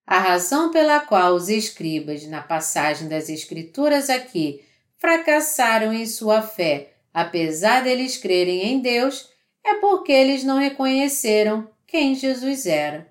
[0.06, 4.65] A razão pela qual os escribas, na passagem das Escrituras aqui,
[5.06, 9.28] fracassaram em sua fé, apesar deles crerem em Deus,
[9.64, 13.06] é porque eles não reconheceram quem Jesus era.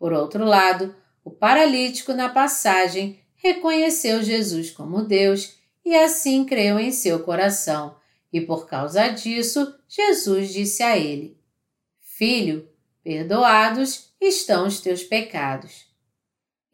[0.00, 0.92] Por outro lado,
[1.24, 5.54] o paralítico na passagem reconheceu Jesus como Deus
[5.84, 7.94] e assim creu em seu coração,
[8.32, 11.38] e por causa disso, Jesus disse a ele:
[12.00, 12.68] Filho,
[13.04, 15.86] perdoados estão os teus pecados.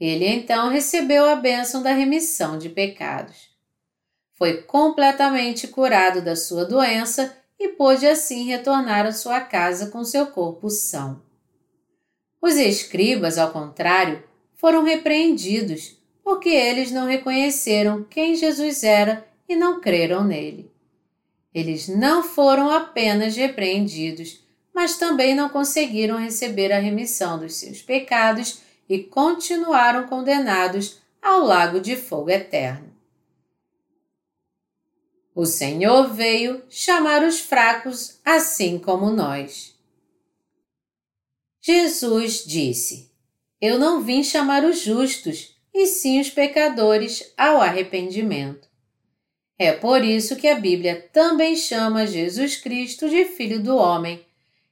[0.01, 3.48] Ele então recebeu a bênção da remissão de pecados.
[4.39, 10.29] Foi completamente curado da sua doença e pôde assim retornar à sua casa com seu
[10.29, 11.21] corpo são.
[12.41, 14.23] Os escribas, ao contrário,
[14.55, 20.71] foram repreendidos porque eles não reconheceram quem Jesus era e não creram nele.
[21.53, 28.61] Eles não foram apenas repreendidos, mas também não conseguiram receber a remissão dos seus pecados
[28.89, 32.98] e continuaram condenados ao lago de fogo eterno.
[35.39, 39.73] O Senhor veio chamar os fracos assim como nós.
[41.61, 43.13] Jesus disse:
[43.61, 48.67] Eu não vim chamar os justos, e sim os pecadores ao arrependimento.
[49.57, 54.27] É por isso que a Bíblia também chama Jesus Cristo de Filho do Homem,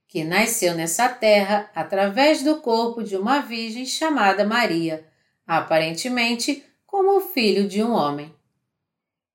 [0.08, 5.06] que nasceu nessa terra através do corpo de uma virgem chamada Maria,
[5.46, 8.35] aparentemente como o filho de um homem.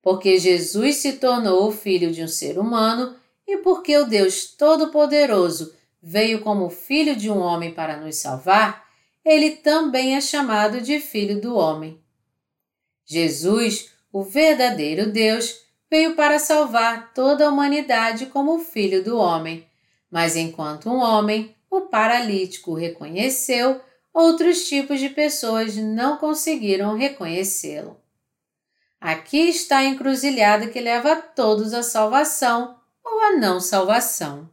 [0.02, 3.16] Porque Jesus se tornou o filho de um ser humano
[3.48, 8.86] e porque o Deus Todo-Poderoso veio como filho de um homem para nos salvar,
[9.24, 12.02] ele também é chamado de Filho do Homem.
[13.06, 15.60] Jesus, o verdadeiro Deus,
[15.90, 19.68] veio para salvar toda a humanidade como Filho do Homem,
[20.10, 23.80] mas enquanto um homem, o paralítico reconheceu,
[24.14, 28.01] outros tipos de pessoas não conseguiram reconhecê-lo.
[29.02, 34.48] Aqui está a encruzilhada que leva a todos à salvação ou à não salvação.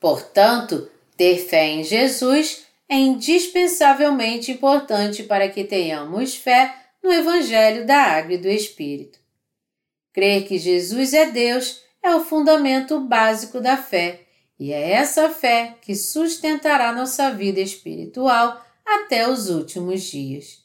[0.00, 7.98] Portanto, ter fé em Jesus é indispensavelmente importante para que tenhamos fé no Evangelho da
[7.98, 9.18] Água e do Espírito.
[10.14, 14.22] Crer que Jesus é Deus é o fundamento básico da fé
[14.58, 20.59] e é essa fé que sustentará nossa vida espiritual até os últimos dias.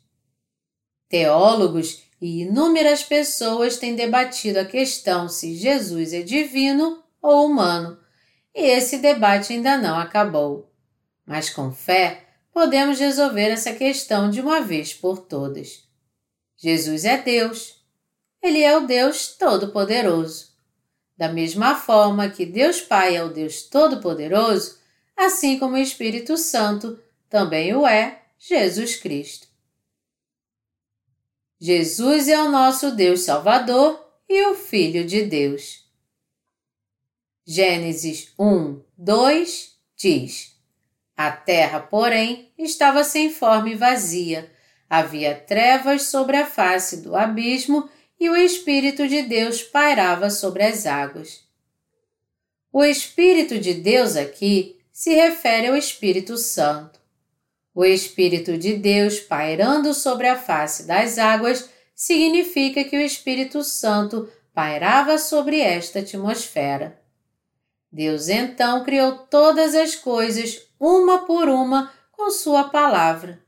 [1.08, 7.97] Teólogos e inúmeras pessoas têm debatido a questão se Jesus é divino ou humano,
[8.53, 10.72] e esse debate ainda não acabou.
[11.26, 15.84] Mas com fé, podemos resolver essa questão de uma vez por todas.
[16.56, 17.84] Jesus é Deus.
[18.41, 20.53] Ele é o Deus Todo-Poderoso.
[21.18, 24.78] Da mesma forma que Deus Pai é o Deus Todo-Poderoso,
[25.18, 26.99] assim como o Espírito Santo
[27.30, 29.47] também o é Jesus Cristo.
[31.60, 35.86] Jesus é o nosso Deus Salvador e o Filho de Deus.
[37.47, 40.58] Gênesis 1, 2 diz:
[41.16, 44.51] A terra, porém, estava sem forma e vazia.
[44.89, 47.89] Havia trevas sobre a face do abismo
[48.20, 51.45] e o Espírito de Deus pairava sobre as águas.
[52.72, 57.05] O Espírito de Deus aqui se refere ao Espírito Santo.
[57.76, 64.30] O Espírito de Deus pairando sobre a face das águas significa que o Espírito Santo
[64.53, 66.97] pairava sobre esta atmosfera.
[67.91, 73.43] Deus então criou todas as coisas, uma por uma, com Sua palavra.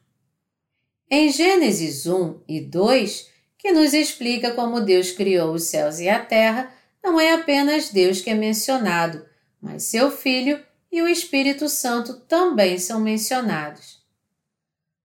[1.09, 6.19] Em Gênesis 1 e 2, que nos explica como Deus criou os céus e a
[6.19, 6.69] terra,
[7.01, 9.25] não é apenas Deus que é mencionado,
[9.61, 10.61] mas seu Filho
[10.91, 13.97] e o Espírito Santo também são mencionados.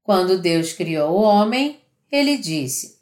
[0.03, 1.81] Quando Deus criou o homem,
[2.11, 3.01] ele disse: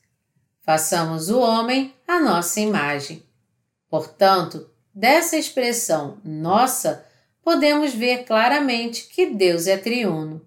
[0.61, 3.23] Façamos o homem à nossa imagem.
[3.89, 7.07] Portanto, Dessa expressão nossa,
[7.43, 10.47] podemos ver claramente que Deus é triuno.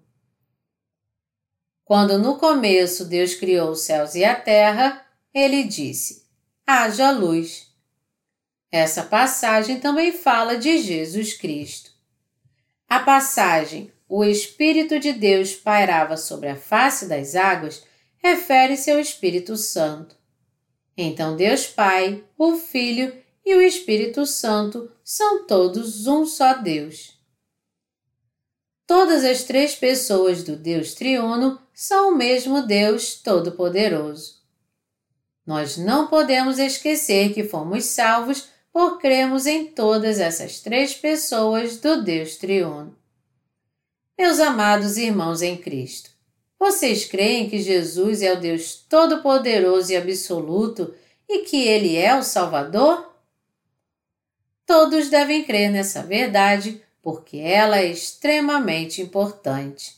[1.82, 6.26] Quando no começo Deus criou os céus e a terra, ele disse:
[6.66, 7.72] haja luz.
[8.70, 11.90] Essa passagem também fala de Jesus Cristo.
[12.88, 17.82] A passagem O Espírito de Deus pairava sobre a face das águas
[18.18, 20.14] refere-se ao Espírito Santo.
[20.96, 23.12] Então Deus Pai, o Filho
[23.44, 27.18] e o Espírito Santo são todos um só Deus.
[28.86, 34.40] Todas as três pessoas do Deus triuno são o mesmo Deus Todo-Poderoso.
[35.44, 42.00] Nós não podemos esquecer que fomos salvos por cremos em todas essas três pessoas do
[42.04, 42.96] Deus triuno.
[44.16, 46.08] Meus amados irmãos em Cristo,
[46.56, 50.94] vocês creem que Jesus é o Deus Todo-Poderoso e Absoluto
[51.28, 53.12] e que Ele é o Salvador?
[54.64, 59.96] Todos devem crer nessa verdade porque ela é extremamente importante.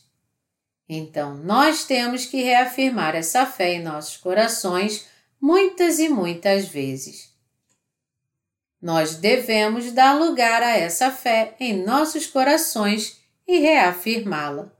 [0.89, 5.05] Então, nós temos que reafirmar essa fé em nossos corações
[5.39, 7.31] muitas e muitas vezes.
[8.81, 14.71] Nós devemos dar lugar a essa fé em nossos corações e reafirmá-la.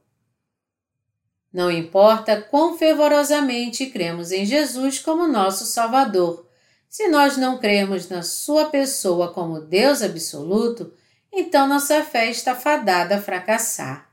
[1.51, 6.47] Não importa quão fervorosamente cremos em Jesus como nosso Salvador,
[6.89, 10.93] se nós não cremos na Sua pessoa como Deus absoluto,
[11.32, 14.09] então nossa fé está fadada a fracassar.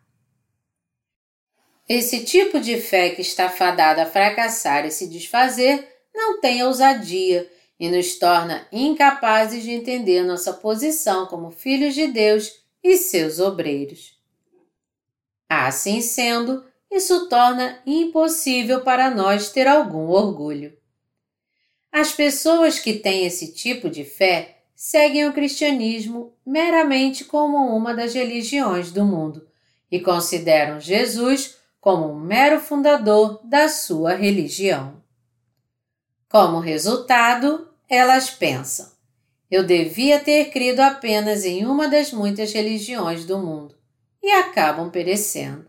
[1.89, 7.51] Esse tipo de fé que está fadada a fracassar e se desfazer não tem ousadia
[7.79, 12.53] e nos torna incapazes de entender nossa posição como filhos de Deus
[12.83, 14.14] e seus obreiros.
[15.63, 20.77] Assim sendo, isso torna impossível para nós ter algum orgulho.
[21.93, 28.15] As pessoas que têm esse tipo de fé seguem o cristianismo meramente como uma das
[28.15, 29.47] religiões do mundo
[29.91, 35.03] e consideram Jesus como um mero fundador da sua religião.
[36.29, 38.91] Como resultado, elas pensam:
[39.49, 43.84] eu devia ter crido apenas em uma das muitas religiões do mundo
[44.25, 45.67] e acabam perecendo.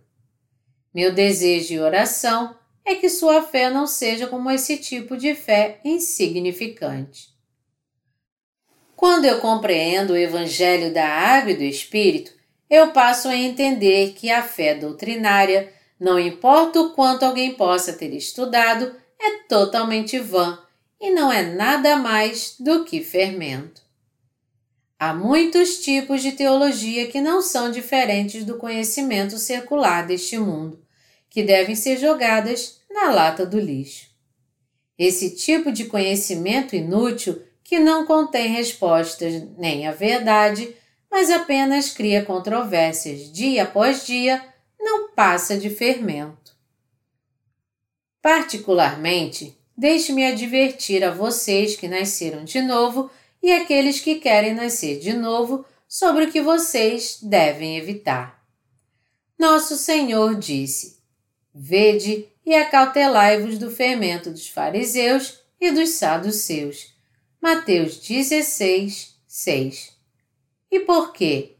[0.93, 5.82] Meu desejo e oração é que sua fé não seja como esse tipo de fé
[5.84, 7.36] insignificante.
[8.95, 12.32] Quando eu compreendo o Evangelho da Água e do Espírito,
[12.70, 18.14] eu passo a entender que a fé doutrinária, não importa o quanto alguém possa ter
[18.14, 20.58] estudado, é totalmente vã
[21.01, 23.85] e não é nada mais do que fermento.
[25.06, 30.84] Há muitos tipos de teologia que não são diferentes do conhecimento secular deste mundo
[31.30, 34.08] que devem ser jogadas na lata do lixo.
[34.97, 40.76] Esse tipo de conhecimento inútil que não contém respostas nem a verdade,
[41.12, 44.43] mas apenas cria controvérsias dia após dia,
[44.80, 46.58] não passa de fermento.
[48.24, 53.12] Particularmente, deixe-me advertir a vocês que nasceram de novo
[53.46, 58.43] e aqueles que querem nascer de novo sobre o que vocês devem evitar.
[59.38, 60.98] Nosso Senhor disse:
[61.54, 66.96] Vede e acautelai-vos do fermento dos fariseus e dos saduceus.
[67.39, 69.96] Mateus 16, 6.
[70.72, 71.58] E por quê?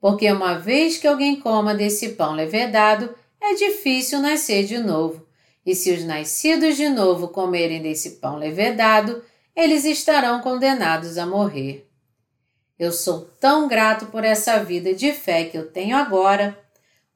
[0.00, 5.28] Porque uma vez que alguém coma desse pão levedado, é difícil nascer de novo.
[5.66, 9.22] E se os nascidos de novo comerem desse pão levedado,
[9.58, 11.90] eles estarão condenados a morrer.
[12.78, 16.56] Eu sou tão grato por essa vida de fé que eu tenho agora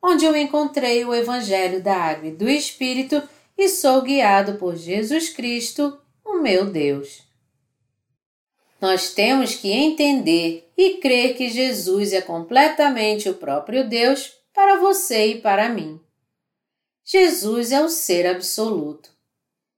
[0.02, 3.22] onde eu encontrei o Evangelho da Água e do Espírito
[3.56, 7.22] e sou guiado por Jesus Cristo, o meu Deus.
[8.80, 15.26] Nós temos que entender e crer que Jesus é completamente o próprio Deus para você
[15.28, 16.00] e para mim.
[17.04, 19.11] Jesus é o Ser absoluto.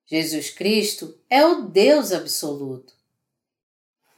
[0.07, 2.93] Jesus Cristo é o Deus absoluto.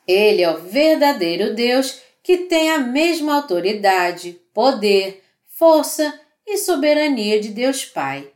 [0.07, 7.51] Ele é o verdadeiro Deus que tem a mesma autoridade, poder, força e soberania de
[7.51, 8.33] Deus Pai.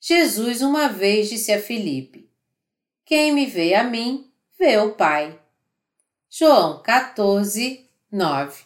[0.00, 2.28] Jesus uma vez disse a Filipe:
[3.04, 5.38] Quem me vê a mim, vê o Pai.
[6.28, 8.64] João 14, 9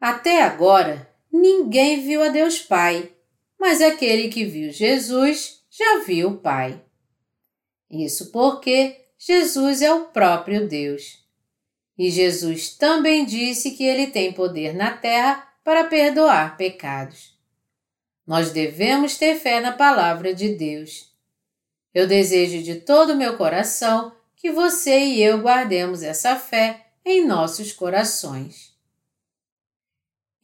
[0.00, 3.12] Até agora, ninguém viu a Deus Pai,
[3.58, 6.80] mas aquele que viu Jesus já viu o Pai.
[7.90, 11.24] Isso porque Jesus é o próprio Deus.
[11.98, 17.36] E Jesus também disse que ele tem poder na terra para perdoar pecados.
[18.24, 21.12] Nós devemos ter fé na palavra de Deus.
[21.92, 27.26] Eu desejo de todo o meu coração que você e eu guardemos essa fé em
[27.26, 28.73] nossos corações.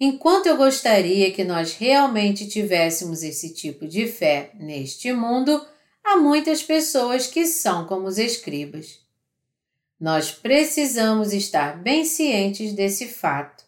[0.03, 5.63] Enquanto eu gostaria que nós realmente tivéssemos esse tipo de fé neste mundo,
[6.03, 8.99] há muitas pessoas que são como os escribas.
[10.01, 13.63] Nós precisamos estar bem cientes desse fato.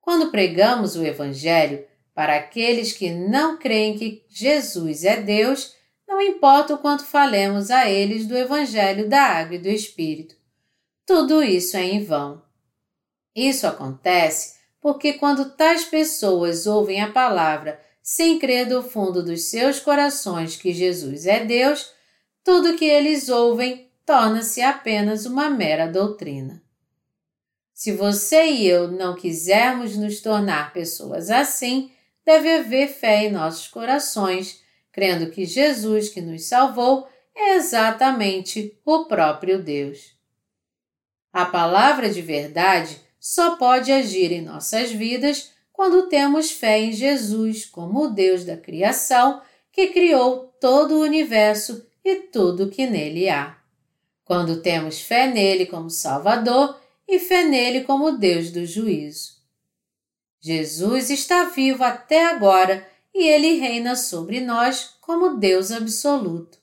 [0.00, 5.76] Quando pregamos o Evangelho para aqueles que não creem que Jesus é Deus,
[6.08, 10.34] não importa o quanto falemos a eles do Evangelho da Água e do Espírito.
[11.06, 12.42] Tudo isso é em vão.
[13.32, 14.55] Isso acontece
[14.86, 20.72] porque quando tais pessoas ouvem a palavra sem crer do fundo dos seus corações que
[20.72, 21.92] Jesus é Deus,
[22.44, 26.62] tudo que eles ouvem torna-se apenas uma mera doutrina.
[27.74, 31.90] Se você e eu não quisermos nos tornar pessoas assim,
[32.24, 34.62] deve haver fé em nossos corações,
[34.92, 40.14] crendo que Jesus que nos salvou é exatamente o próprio Deus.
[41.32, 47.66] A palavra de verdade só pode agir em nossas vidas quando temos fé em Jesus
[47.66, 53.58] como o Deus da criação que criou todo o universo e tudo que nele há
[54.24, 59.32] quando temos fé nele como Salvador e fé nele como Deus do juízo.
[60.40, 66.58] Jesus está vivo até agora e ele reina sobre nós como Deus absoluto.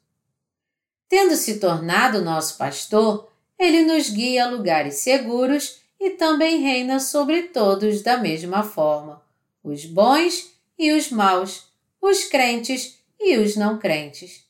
[1.10, 7.44] Tendo se tornado nosso pastor, ele nos guia a lugares seguros e também reina sobre
[7.44, 9.24] todos da mesma forma,
[9.64, 11.70] os bons e os maus,
[12.02, 14.44] os crentes e os não crentes.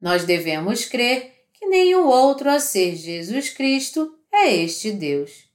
[0.00, 5.48] Nós devemos crer que nenhum outro a ser Jesus Cristo é este Deus.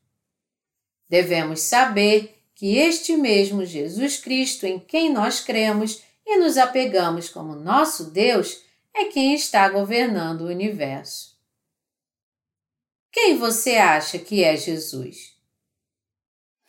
[1.08, 7.56] Devemos saber que este mesmo Jesus Cristo em quem nós cremos e nos apegamos como
[7.56, 8.62] nosso Deus
[8.94, 11.37] é quem está governando o universo.
[13.20, 15.34] Quem você acha que é Jesus?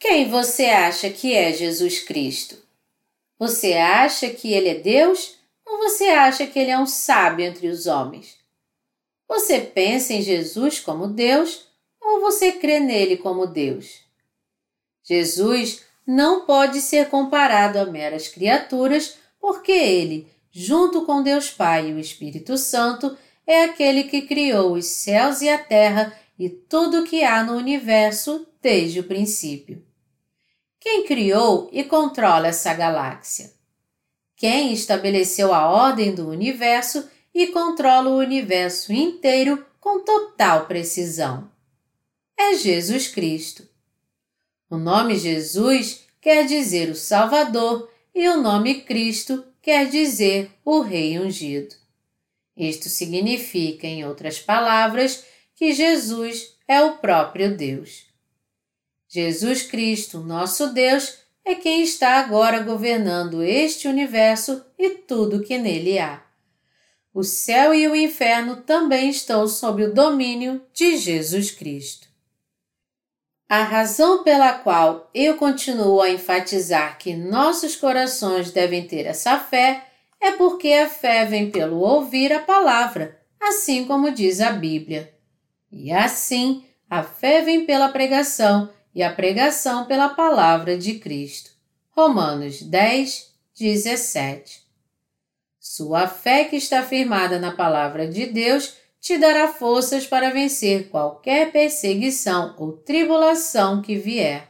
[0.00, 2.56] Quem você acha que é Jesus Cristo?
[3.38, 5.34] Você acha que ele é Deus
[5.66, 8.38] ou você acha que ele é um sábio entre os homens?
[9.28, 11.66] Você pensa em Jesus como Deus
[12.00, 14.00] ou você crê nele como Deus?
[15.04, 21.92] Jesus não pode ser comparado a meras criaturas, porque ele, junto com Deus Pai e
[21.92, 27.04] o Espírito Santo, é aquele que criou os céus e a terra e tudo o
[27.04, 29.84] que há no universo desde o princípio.
[30.78, 33.52] Quem criou e controla essa galáxia?
[34.36, 41.50] Quem estabeleceu a ordem do universo e controla o universo inteiro com total precisão.
[42.36, 43.68] É Jesus Cristo.
[44.70, 51.18] O nome Jesus quer dizer o Salvador e o nome Cristo quer dizer o Rei
[51.18, 51.74] ungido.
[52.56, 55.24] Isto significa, em outras palavras,
[55.58, 58.06] que Jesus é o próprio Deus.
[59.08, 65.98] Jesus Cristo, nosso Deus, é quem está agora governando este universo e tudo que nele
[65.98, 66.28] há
[67.18, 72.06] o céu e o inferno também estão sob o domínio de Jesus Cristo.
[73.48, 79.84] A razão pela qual eu continuo a enfatizar que nossos corações devem ter essa fé
[80.20, 85.17] é porque a fé vem pelo ouvir a palavra, assim como diz a Bíblia.
[85.70, 91.50] E assim, a fé vem pela pregação e a pregação pela palavra de Cristo.
[91.90, 94.66] Romanos 10, 17.
[95.58, 101.52] Sua fé que está firmada na palavra de Deus te dará forças para vencer qualquer
[101.52, 104.48] perseguição ou tribulação que vier.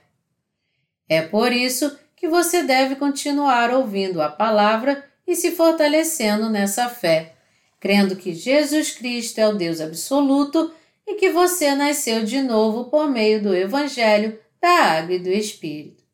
[1.08, 7.34] É por isso que você deve continuar ouvindo a palavra e se fortalecendo nessa fé,
[7.78, 10.72] crendo que Jesus Cristo é o Deus absoluto
[11.08, 16.04] e que você nasceu de novo por meio do Evangelho da Água e do Espírito.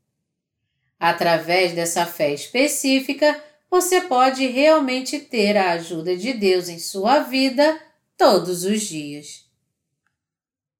[1.01, 7.77] Através dessa fé específica, você pode realmente ter a ajuda de Deus em sua vida
[8.17, 9.45] todos os dias.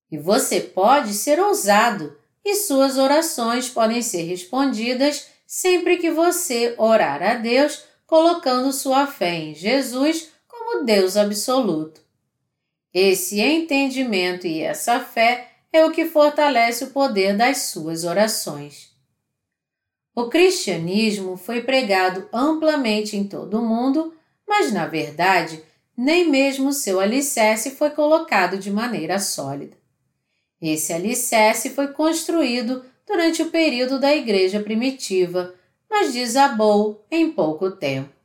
[0.09, 7.21] E você pode ser ousado e suas orações podem ser respondidas sempre que você orar
[7.21, 12.04] a Deus colocando sua fé em Jesus como Deus absoluto.
[12.97, 18.95] Esse entendimento e essa fé é o que fortalece o poder das suas orações.
[20.15, 24.13] O cristianismo foi pregado amplamente em todo o mundo,
[24.47, 25.61] mas na verdade,
[25.97, 29.75] nem mesmo seu alicerce foi colocado de maneira sólida.
[30.61, 35.53] Esse alicerce foi construído durante o período da Igreja primitiva,
[35.89, 38.15] mas desabou em pouco tempo.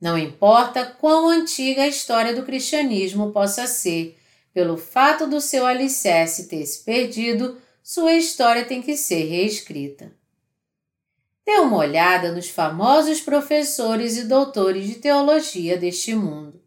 [0.00, 4.16] Não importa quão antiga a história do cristianismo possa ser,
[4.54, 10.12] pelo fato do seu alicerce ter se perdido, sua história tem que ser reescrita.
[11.44, 16.60] Dê uma olhada nos famosos professores e doutores de teologia deste mundo.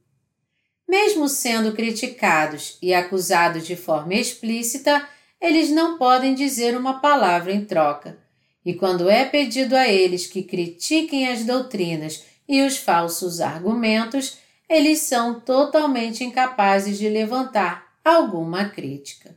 [0.87, 5.07] Mesmo sendo criticados e acusados de forma explícita,
[5.39, 8.17] eles não podem dizer uma palavra em troca.
[8.65, 14.37] E quando é pedido a eles que critiquem as doutrinas e os falsos argumentos,
[14.67, 19.33] eles são totalmente incapazes de levantar alguma crítica.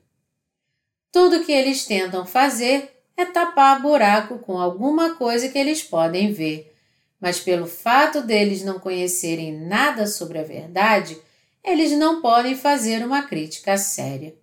[1.13, 6.75] Tudo que eles tentam fazer é tapar buraco com alguma coisa que eles podem ver,
[7.21, 11.17] mas pelo fato deles não conhecerem nada sobre a verdade,
[11.63, 14.35] eles não podem fazer uma crítica séria.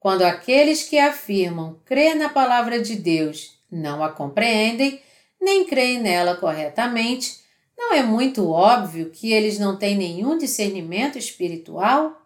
[0.00, 4.98] Quando aqueles que afirmam crer na palavra de Deus não a compreendem,
[5.38, 7.44] nem creem nela corretamente,
[7.76, 12.20] não é muito óbvio que eles não têm nenhum discernimento espiritual?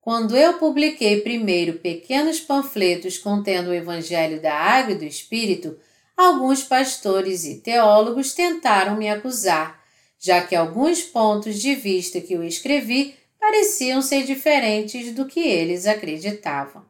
[0.00, 5.78] Quando eu publiquei primeiro pequenos panfletos contendo o Evangelho da Água e do Espírito,
[6.16, 9.80] alguns pastores e teólogos tentaram me acusar,
[10.18, 15.86] já que alguns pontos de vista que eu escrevi pareciam ser diferentes do que eles
[15.86, 16.84] acreditavam.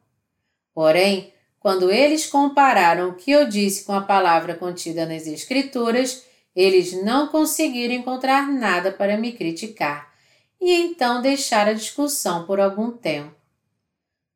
[0.75, 6.25] Porém, quando eles compararam o que eu disse com a palavra contida nas Escrituras,
[6.55, 10.13] eles não conseguiram encontrar nada para me criticar
[10.61, 13.35] e então deixaram a discussão por algum tempo.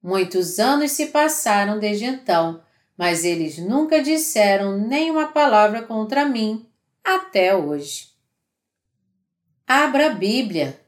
[0.03, 2.63] Muitos anos se passaram desde então,
[2.97, 6.67] mas eles nunca disseram nenhuma palavra contra mim
[7.05, 8.09] até hoje.
[9.67, 10.81] Abra a Bíblia.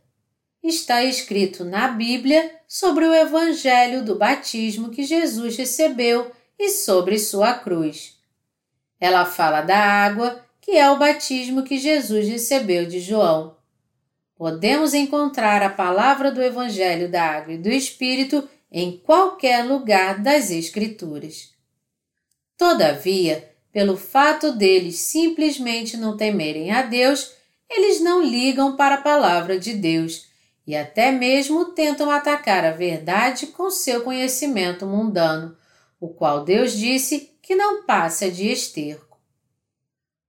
[0.63, 7.55] Está escrito na Bíblia sobre o Evangelho do batismo que Jesus recebeu e sobre sua
[7.55, 8.19] cruz.
[9.01, 13.57] Ela fala da água que é o batismo que Jesus recebeu de João.
[14.37, 20.51] Podemos encontrar a palavra do Evangelho da Água e do Espírito em qualquer lugar das
[20.51, 21.55] Escrituras.
[22.55, 27.33] Todavia, pelo fato deles simplesmente não temerem a Deus,
[27.71, 30.27] eles não ligam para a palavra de Deus
[30.67, 35.57] e até mesmo tentam atacar a verdade com seu conhecimento mundano,
[35.99, 39.08] o qual Deus disse que não passa de esterco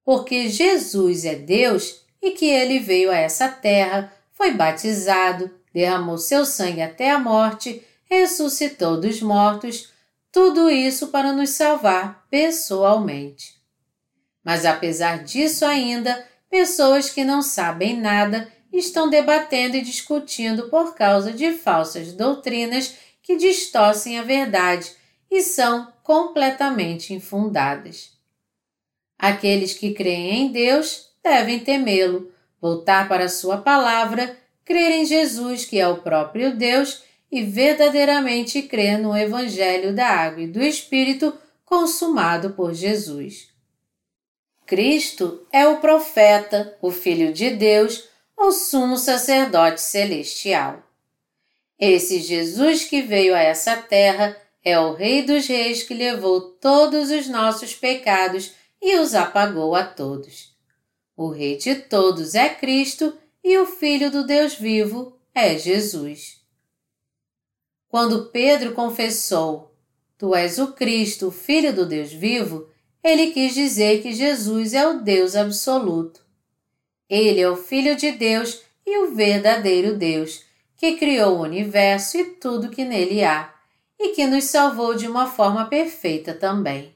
[0.10, 6.48] porque Jesus é Deus e que ele veio a essa terra, foi batizado, derramou seu
[6.48, 9.92] sangue até a morte, ressuscitou dos mortos,
[10.32, 13.54] tudo isso para nos salvar pessoalmente.
[14.44, 21.32] Mas apesar disso ainda, pessoas que não sabem nada estão debatendo e discutindo por causa
[21.32, 24.92] de falsas doutrinas que distorcem a verdade
[25.30, 28.18] e são completamente infundadas.
[29.20, 35.78] Aqueles que creem em Deus devem temê-lo, voltar para Sua palavra, crer em Jesus, que
[35.78, 41.34] é o próprio Deus, e verdadeiramente crer no Evangelho da Água e do Espírito
[41.66, 43.50] consumado por Jesus.
[44.66, 48.08] Cristo é o profeta, o Filho de Deus,
[48.38, 50.82] o sumo sacerdote celestial.
[51.78, 57.12] Esse Jesus que veio a essa terra é o Rei dos Reis que levou todos
[57.12, 60.56] os nossos pecados e os apagou a todos.
[61.16, 63.14] O Rei de todos é Cristo
[63.44, 66.42] e o Filho do Deus vivo é Jesus.
[67.88, 69.74] Quando Pedro confessou:
[70.18, 72.70] Tu és o Cristo, o Filho do Deus vivo,
[73.04, 76.22] ele quis dizer que Jesus é o Deus absoluto.
[77.10, 80.44] Ele é o Filho de Deus e o verdadeiro Deus,
[80.76, 83.54] que criou o universo e tudo que nele há,
[84.00, 86.94] e que nos salvou de uma forma perfeita também.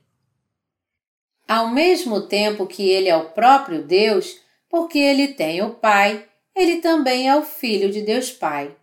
[1.47, 4.39] Ao mesmo tempo que ele é o próprio Deus,
[4.69, 8.75] porque ele tem o Pai, ele também é o Filho de Deus Pai.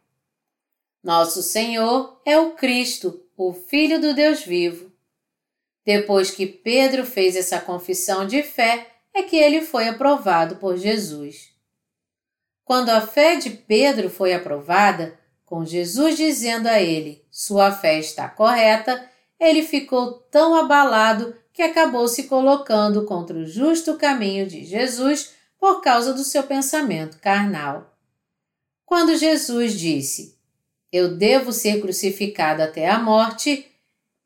[1.02, 4.92] Nosso Senhor é o Cristo, o Filho do Deus vivo.
[5.84, 11.50] Depois que Pedro fez essa confissão de fé, é que ele foi aprovado por Jesus.
[12.64, 18.28] Quando a fé de Pedro foi aprovada, com Jesus dizendo a ele: Sua fé está
[18.28, 19.04] correta,
[19.40, 25.80] ele ficou tão abalado que acabou se colocando contra o justo caminho de Jesus por
[25.80, 27.94] causa do seu pensamento carnal.
[28.86, 30.36] Quando Jesus disse:
[30.90, 33.66] Eu devo ser crucificado até a morte,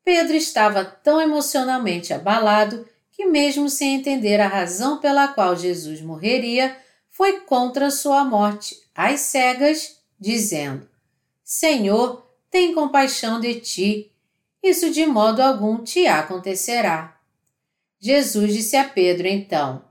[0.03, 6.75] Pedro estava tão emocionalmente abalado que, mesmo sem entender a razão pela qual Jesus morreria,
[7.09, 10.87] foi contra sua morte, às cegas, dizendo:
[11.43, 14.11] Senhor, tem compaixão de ti.
[14.61, 17.14] Isso de modo algum te acontecerá.
[18.05, 19.83] Jesus disse a Pedro então: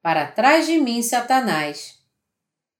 [0.00, 1.98] Para trás de mim, Satanás.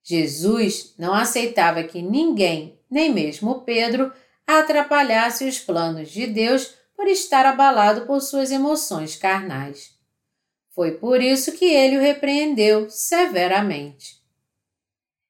[0.04, 4.12] Jesus não aceitava que ninguém, nem mesmo Pedro,
[4.46, 9.98] atrapalhasse os planos de Deus por estar abalado por suas emoções carnais.
[10.70, 14.22] Foi por isso que ele o repreendeu severamente.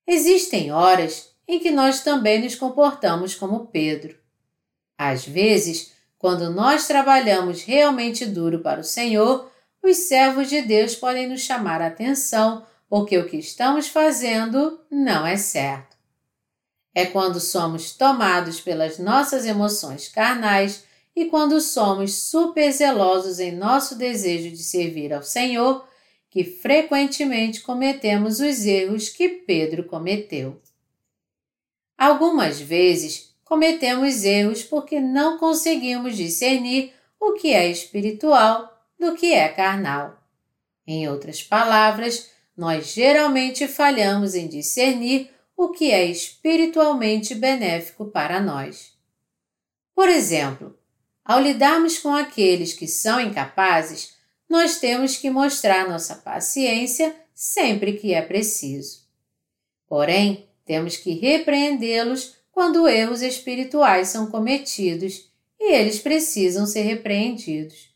[0.07, 4.14] Existem horas em que nós também nos comportamos como Pedro.
[4.99, 9.50] Às vezes, quando nós trabalhamos realmente duro para o Senhor,
[9.82, 15.26] os servos de Deus podem nos chamar a atenção porque o que estamos fazendo não
[15.26, 15.96] é certo.
[16.94, 23.94] É quando somos tomados pelas nossas emoções carnais e quando somos super zelosos em nosso
[23.94, 25.86] desejo de servir ao Senhor
[26.30, 30.60] que frequentemente cometemos os erros que Pedro cometeu.
[31.96, 39.49] Algumas vezes cometemos erros porque não conseguimos discernir o que é espiritual do que é
[39.49, 40.22] carnal.
[40.86, 48.92] Em outras palavras, nós geralmente falhamos em discernir o que é espiritualmente benéfico para nós.
[49.94, 50.78] Por exemplo,
[51.24, 54.14] ao lidarmos com aqueles que são incapazes,
[54.49, 59.07] nós temos que mostrar nossa paciência sempre que é preciso.
[59.86, 65.30] Porém, temos que repreendê-los quando erros espirituais são cometidos
[65.61, 67.94] e eles precisam ser repreendidos.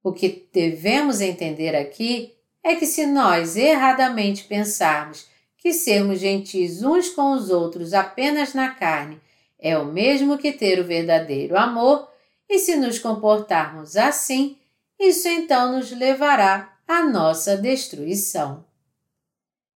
[0.00, 5.26] O que devemos entender aqui é que se nós erradamente pensarmos
[5.58, 9.20] que sermos gentis uns com os outros apenas na carne
[9.58, 12.08] é o mesmo que ter o verdadeiro amor,
[12.48, 14.56] e se nos comportarmos assim,
[15.00, 18.64] isso então nos levará à nossa destruição.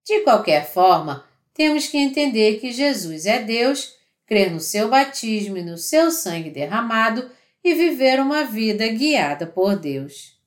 [0.05, 1.28] De qualquer forma,
[1.59, 6.51] temos que entender que Jesus é Deus, crer no seu batismo e no seu sangue
[6.51, 7.29] derramado
[7.65, 10.39] e viver uma vida guiada por Deus.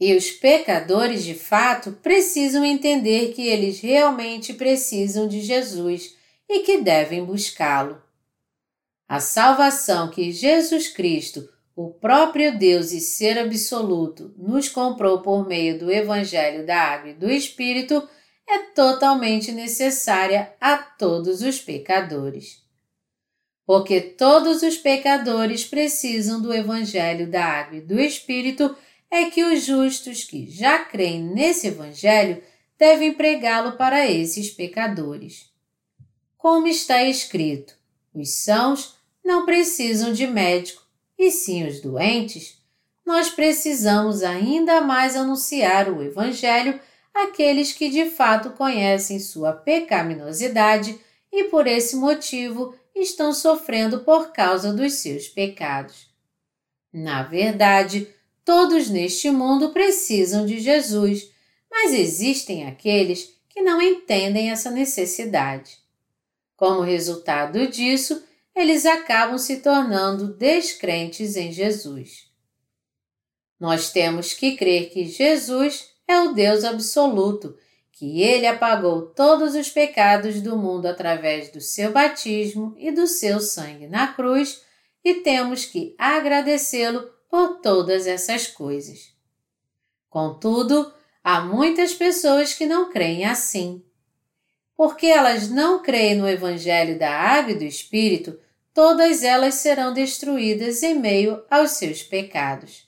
[0.00, 6.16] E os pecadores de fato precisam entender que eles realmente precisam de Jesus
[6.48, 8.02] e que devem buscá-lo.
[9.06, 15.78] A salvação que Jesus Cristo, o próprio Deus e Ser absoluto, nos comprou por meio
[15.78, 18.02] do Evangelho da Água e do Espírito
[18.46, 22.62] é totalmente necessária a todos os pecadores.
[23.66, 28.76] Porque todos os pecadores precisam do Evangelho da Água e do Espírito
[29.10, 32.42] é que os justos que já creem nesse Evangelho
[32.78, 35.50] devem pregá-lo para esses pecadores.
[36.36, 37.74] Como está escrito,
[38.12, 40.82] os sãos não precisam de médico,
[41.18, 42.58] e sim os doentes.
[43.06, 46.78] Nós precisamos ainda mais anunciar o Evangelho
[47.14, 50.98] àqueles que de fato conhecem sua pecaminosidade
[51.32, 56.08] e por esse motivo estão sofrendo por causa dos seus pecados.
[56.92, 58.08] Na verdade,
[58.44, 61.30] Todos neste mundo precisam de Jesus,
[61.70, 65.78] mas existem aqueles que não entendem essa necessidade.
[66.54, 68.22] Como resultado disso,
[68.54, 72.30] eles acabam se tornando descrentes em Jesus.
[73.58, 77.56] Nós temos que crer que Jesus é o Deus absoluto,
[77.92, 83.40] que ele apagou todos os pecados do mundo através do seu batismo e do seu
[83.40, 84.62] sangue na cruz,
[85.04, 89.12] e temos que agradecê-lo por todas essas coisas.
[90.08, 90.92] Contudo,
[91.22, 93.84] há muitas pessoas que não creem assim.
[94.76, 98.38] Porque elas não creem no Evangelho da Água e do Espírito,
[98.72, 102.83] todas elas serão destruídas em meio aos seus pecados.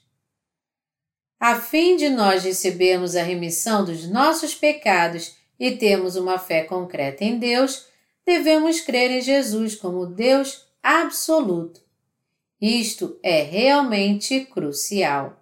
[1.39, 7.23] A fim de nós recebermos a remissão dos nossos pecados e termos uma fé concreta
[7.23, 7.87] em Deus,
[8.25, 11.81] devemos crer em Jesus como Deus absoluto,
[12.61, 15.39] isto é realmente crucial.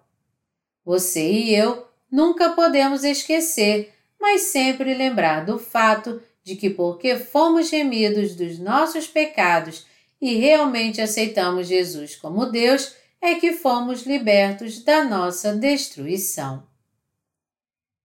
[0.84, 7.70] Você e eu nunca podemos esquecer, mas sempre lembrar do fato de que, porque fomos
[7.70, 9.86] remidos dos nossos pecados
[10.20, 16.66] e realmente aceitamos Jesus como Deus, é que fomos libertos da nossa destruição.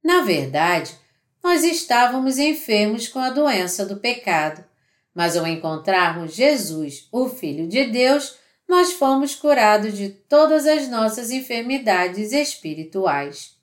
[0.03, 0.97] Na verdade,
[1.43, 4.63] nós estávamos enfermos com a doença do pecado,
[5.13, 8.37] mas ao encontrarmos Jesus, o Filho de Deus,
[8.67, 13.57] nós fomos curados de todas as nossas enfermidades espirituais.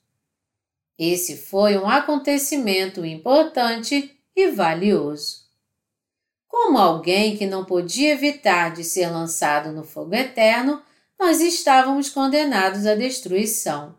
[0.99, 5.49] Esse foi um acontecimento importante e valioso.
[6.47, 10.83] Como alguém que não podia evitar de ser lançado no fogo eterno,
[11.19, 13.99] nós estávamos condenados à destruição.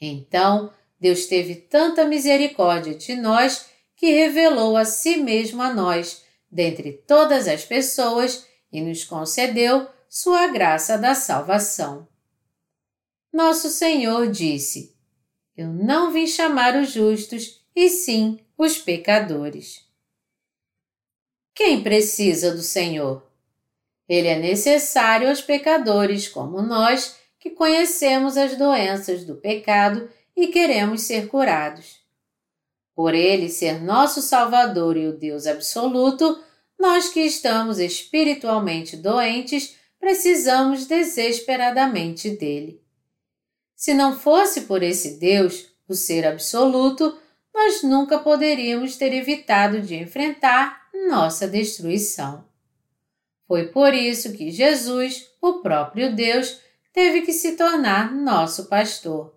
[0.00, 6.92] Então, Deus teve tanta misericórdia de nós que revelou a si mesmo a nós, dentre
[6.92, 12.08] todas as pessoas, e nos concedeu sua graça da salvação.
[13.32, 14.96] Nosso Senhor disse:
[15.56, 19.84] Eu não vim chamar os justos, e sim os pecadores.
[21.54, 23.25] Quem precisa do Senhor?
[24.08, 31.02] Ele é necessário aos pecadores como nós, que conhecemos as doenças do pecado e queremos
[31.02, 32.00] ser curados.
[32.94, 36.40] Por ele ser nosso Salvador e o Deus absoluto,
[36.78, 42.80] nós que estamos espiritualmente doentes precisamos desesperadamente dele.
[43.74, 47.16] Se não fosse por esse Deus, o ser absoluto,
[47.54, 52.45] nós nunca poderíamos ter evitado de enfrentar nossa destruição.
[53.46, 56.60] Foi por isso que Jesus, o próprio Deus,
[56.92, 59.36] teve que se tornar nosso pastor.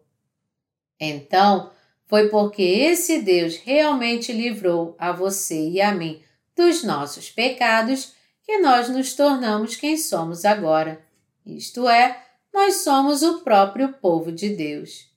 [1.00, 1.72] Então,
[2.08, 6.22] foi porque esse Deus realmente livrou a você e a mim
[6.56, 11.06] dos nossos pecados que nós nos tornamos quem somos agora.
[11.46, 15.08] Isto é, nós somos o próprio povo de Deus.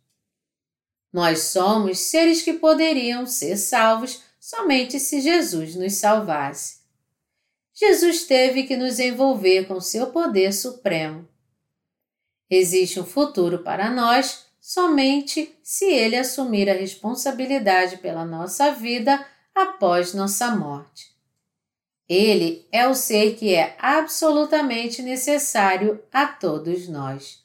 [1.10, 6.81] Nós somos seres que poderiam ser salvos somente se Jesus nos salvasse.
[7.74, 11.26] Jesus teve que nos envolver com seu poder supremo.
[12.50, 20.12] Existe um futuro para nós somente se ele assumir a responsabilidade pela nossa vida após
[20.12, 21.10] nossa morte.
[22.08, 27.42] Ele é o ser que é absolutamente necessário a todos nós.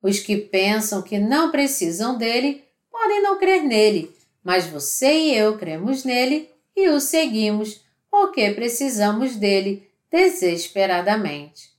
[0.00, 5.58] Os que pensam que não precisam dele podem não crer nele, mas você e eu
[5.58, 7.80] cremos nele e o seguimos
[8.18, 11.70] porque precisamos dele desesperadamente.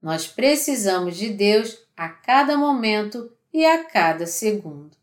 [0.00, 4.96] Nós precisamos de Deus a cada momento e a cada segundo.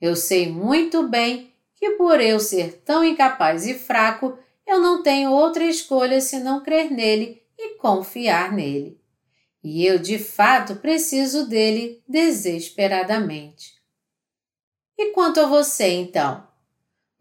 [0.00, 5.30] Eu sei muito bem que por eu ser tão incapaz e fraco, eu não tenho
[5.30, 9.00] outra escolha senão crer nele e confiar nele.
[9.62, 13.74] E eu de fato preciso dele desesperadamente.
[14.98, 16.51] E quanto a você, então?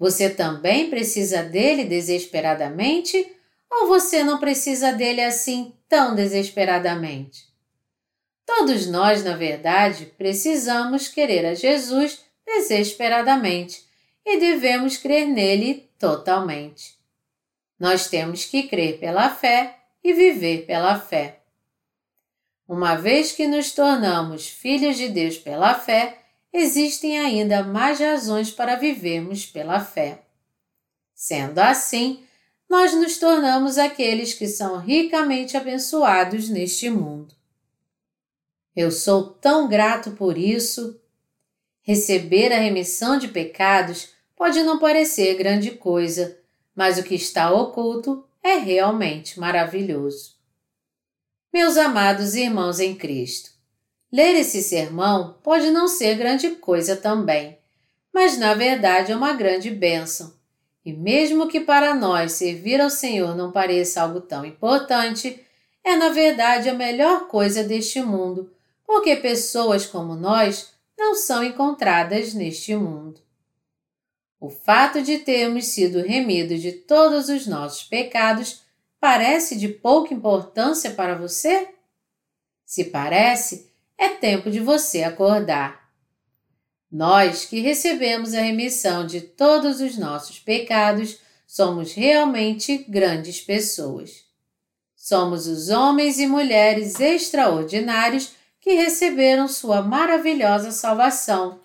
[0.01, 3.23] Você também precisa dele desesperadamente
[3.69, 7.47] ou você não precisa dele assim tão desesperadamente?
[8.43, 13.85] Todos nós, na verdade, precisamos querer a Jesus desesperadamente
[14.25, 16.97] e devemos crer nele totalmente.
[17.79, 21.41] Nós temos que crer pela fé e viver pela fé.
[22.67, 26.20] Uma vez que nos tornamos filhos de Deus pela fé,
[26.53, 30.23] existem ainda mais razões para vivermos pela fé.
[31.13, 32.23] Sendo assim,
[32.69, 37.35] nós nos tornamos aqueles que são ricamente abençoados neste mundo.
[38.75, 40.99] Eu sou tão grato por isso.
[41.81, 46.39] Receber a remissão de pecados pode não parecer grande coisa,
[46.73, 50.35] mas o que está oculto é realmente maravilhoso.
[51.53, 53.51] Meus amados irmãos em Cristo,
[54.11, 57.57] ler esse sermão pode não ser grande coisa também,
[58.13, 60.33] mas na verdade é uma grande bênção.
[60.83, 65.39] E mesmo que para nós servir ao Senhor não pareça algo tão importante,
[65.83, 68.51] é na verdade a melhor coisa deste mundo
[68.91, 73.21] porque pessoas como nós não são encontradas neste mundo.
[74.37, 78.63] O fato de termos sido remidos de todos os nossos pecados
[78.99, 81.69] parece de pouca importância para você?
[82.65, 83.70] Se parece,
[84.01, 85.87] é tempo de você acordar.
[86.91, 94.25] Nós que recebemos a remissão de todos os nossos pecados somos realmente grandes pessoas.
[94.95, 101.59] Somos os homens e mulheres extraordinários que receberam sua maravilhosa salvação,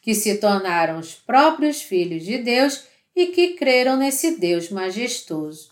[0.00, 2.84] que se tornaram os próprios filhos de Deus
[3.14, 5.70] e que creram nesse Deus majestoso.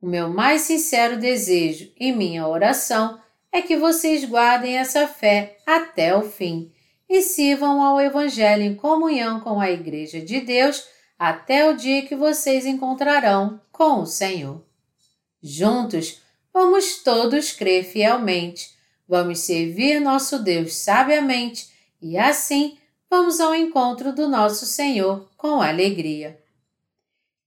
[0.00, 3.21] O meu mais sincero desejo e minha oração
[3.52, 6.72] é que vocês guardem essa fé até o fim
[7.08, 10.88] e sirvam ao Evangelho em comunhão com a Igreja de Deus
[11.18, 14.64] até o dia que vocês encontrarão com o Senhor.
[15.42, 16.22] Juntos,
[16.52, 18.72] vamos todos crer fielmente
[19.12, 22.78] Vamos servir nosso Deus sabiamente e assim
[23.10, 26.42] vamos ao encontro do nosso Senhor com alegria.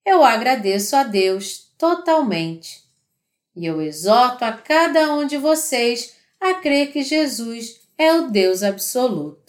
[0.05, 2.83] Eu agradeço a Deus totalmente
[3.55, 8.61] e eu exorto a cada um de vocês a crer que Jesus é o Deus
[8.63, 9.44] absoluto.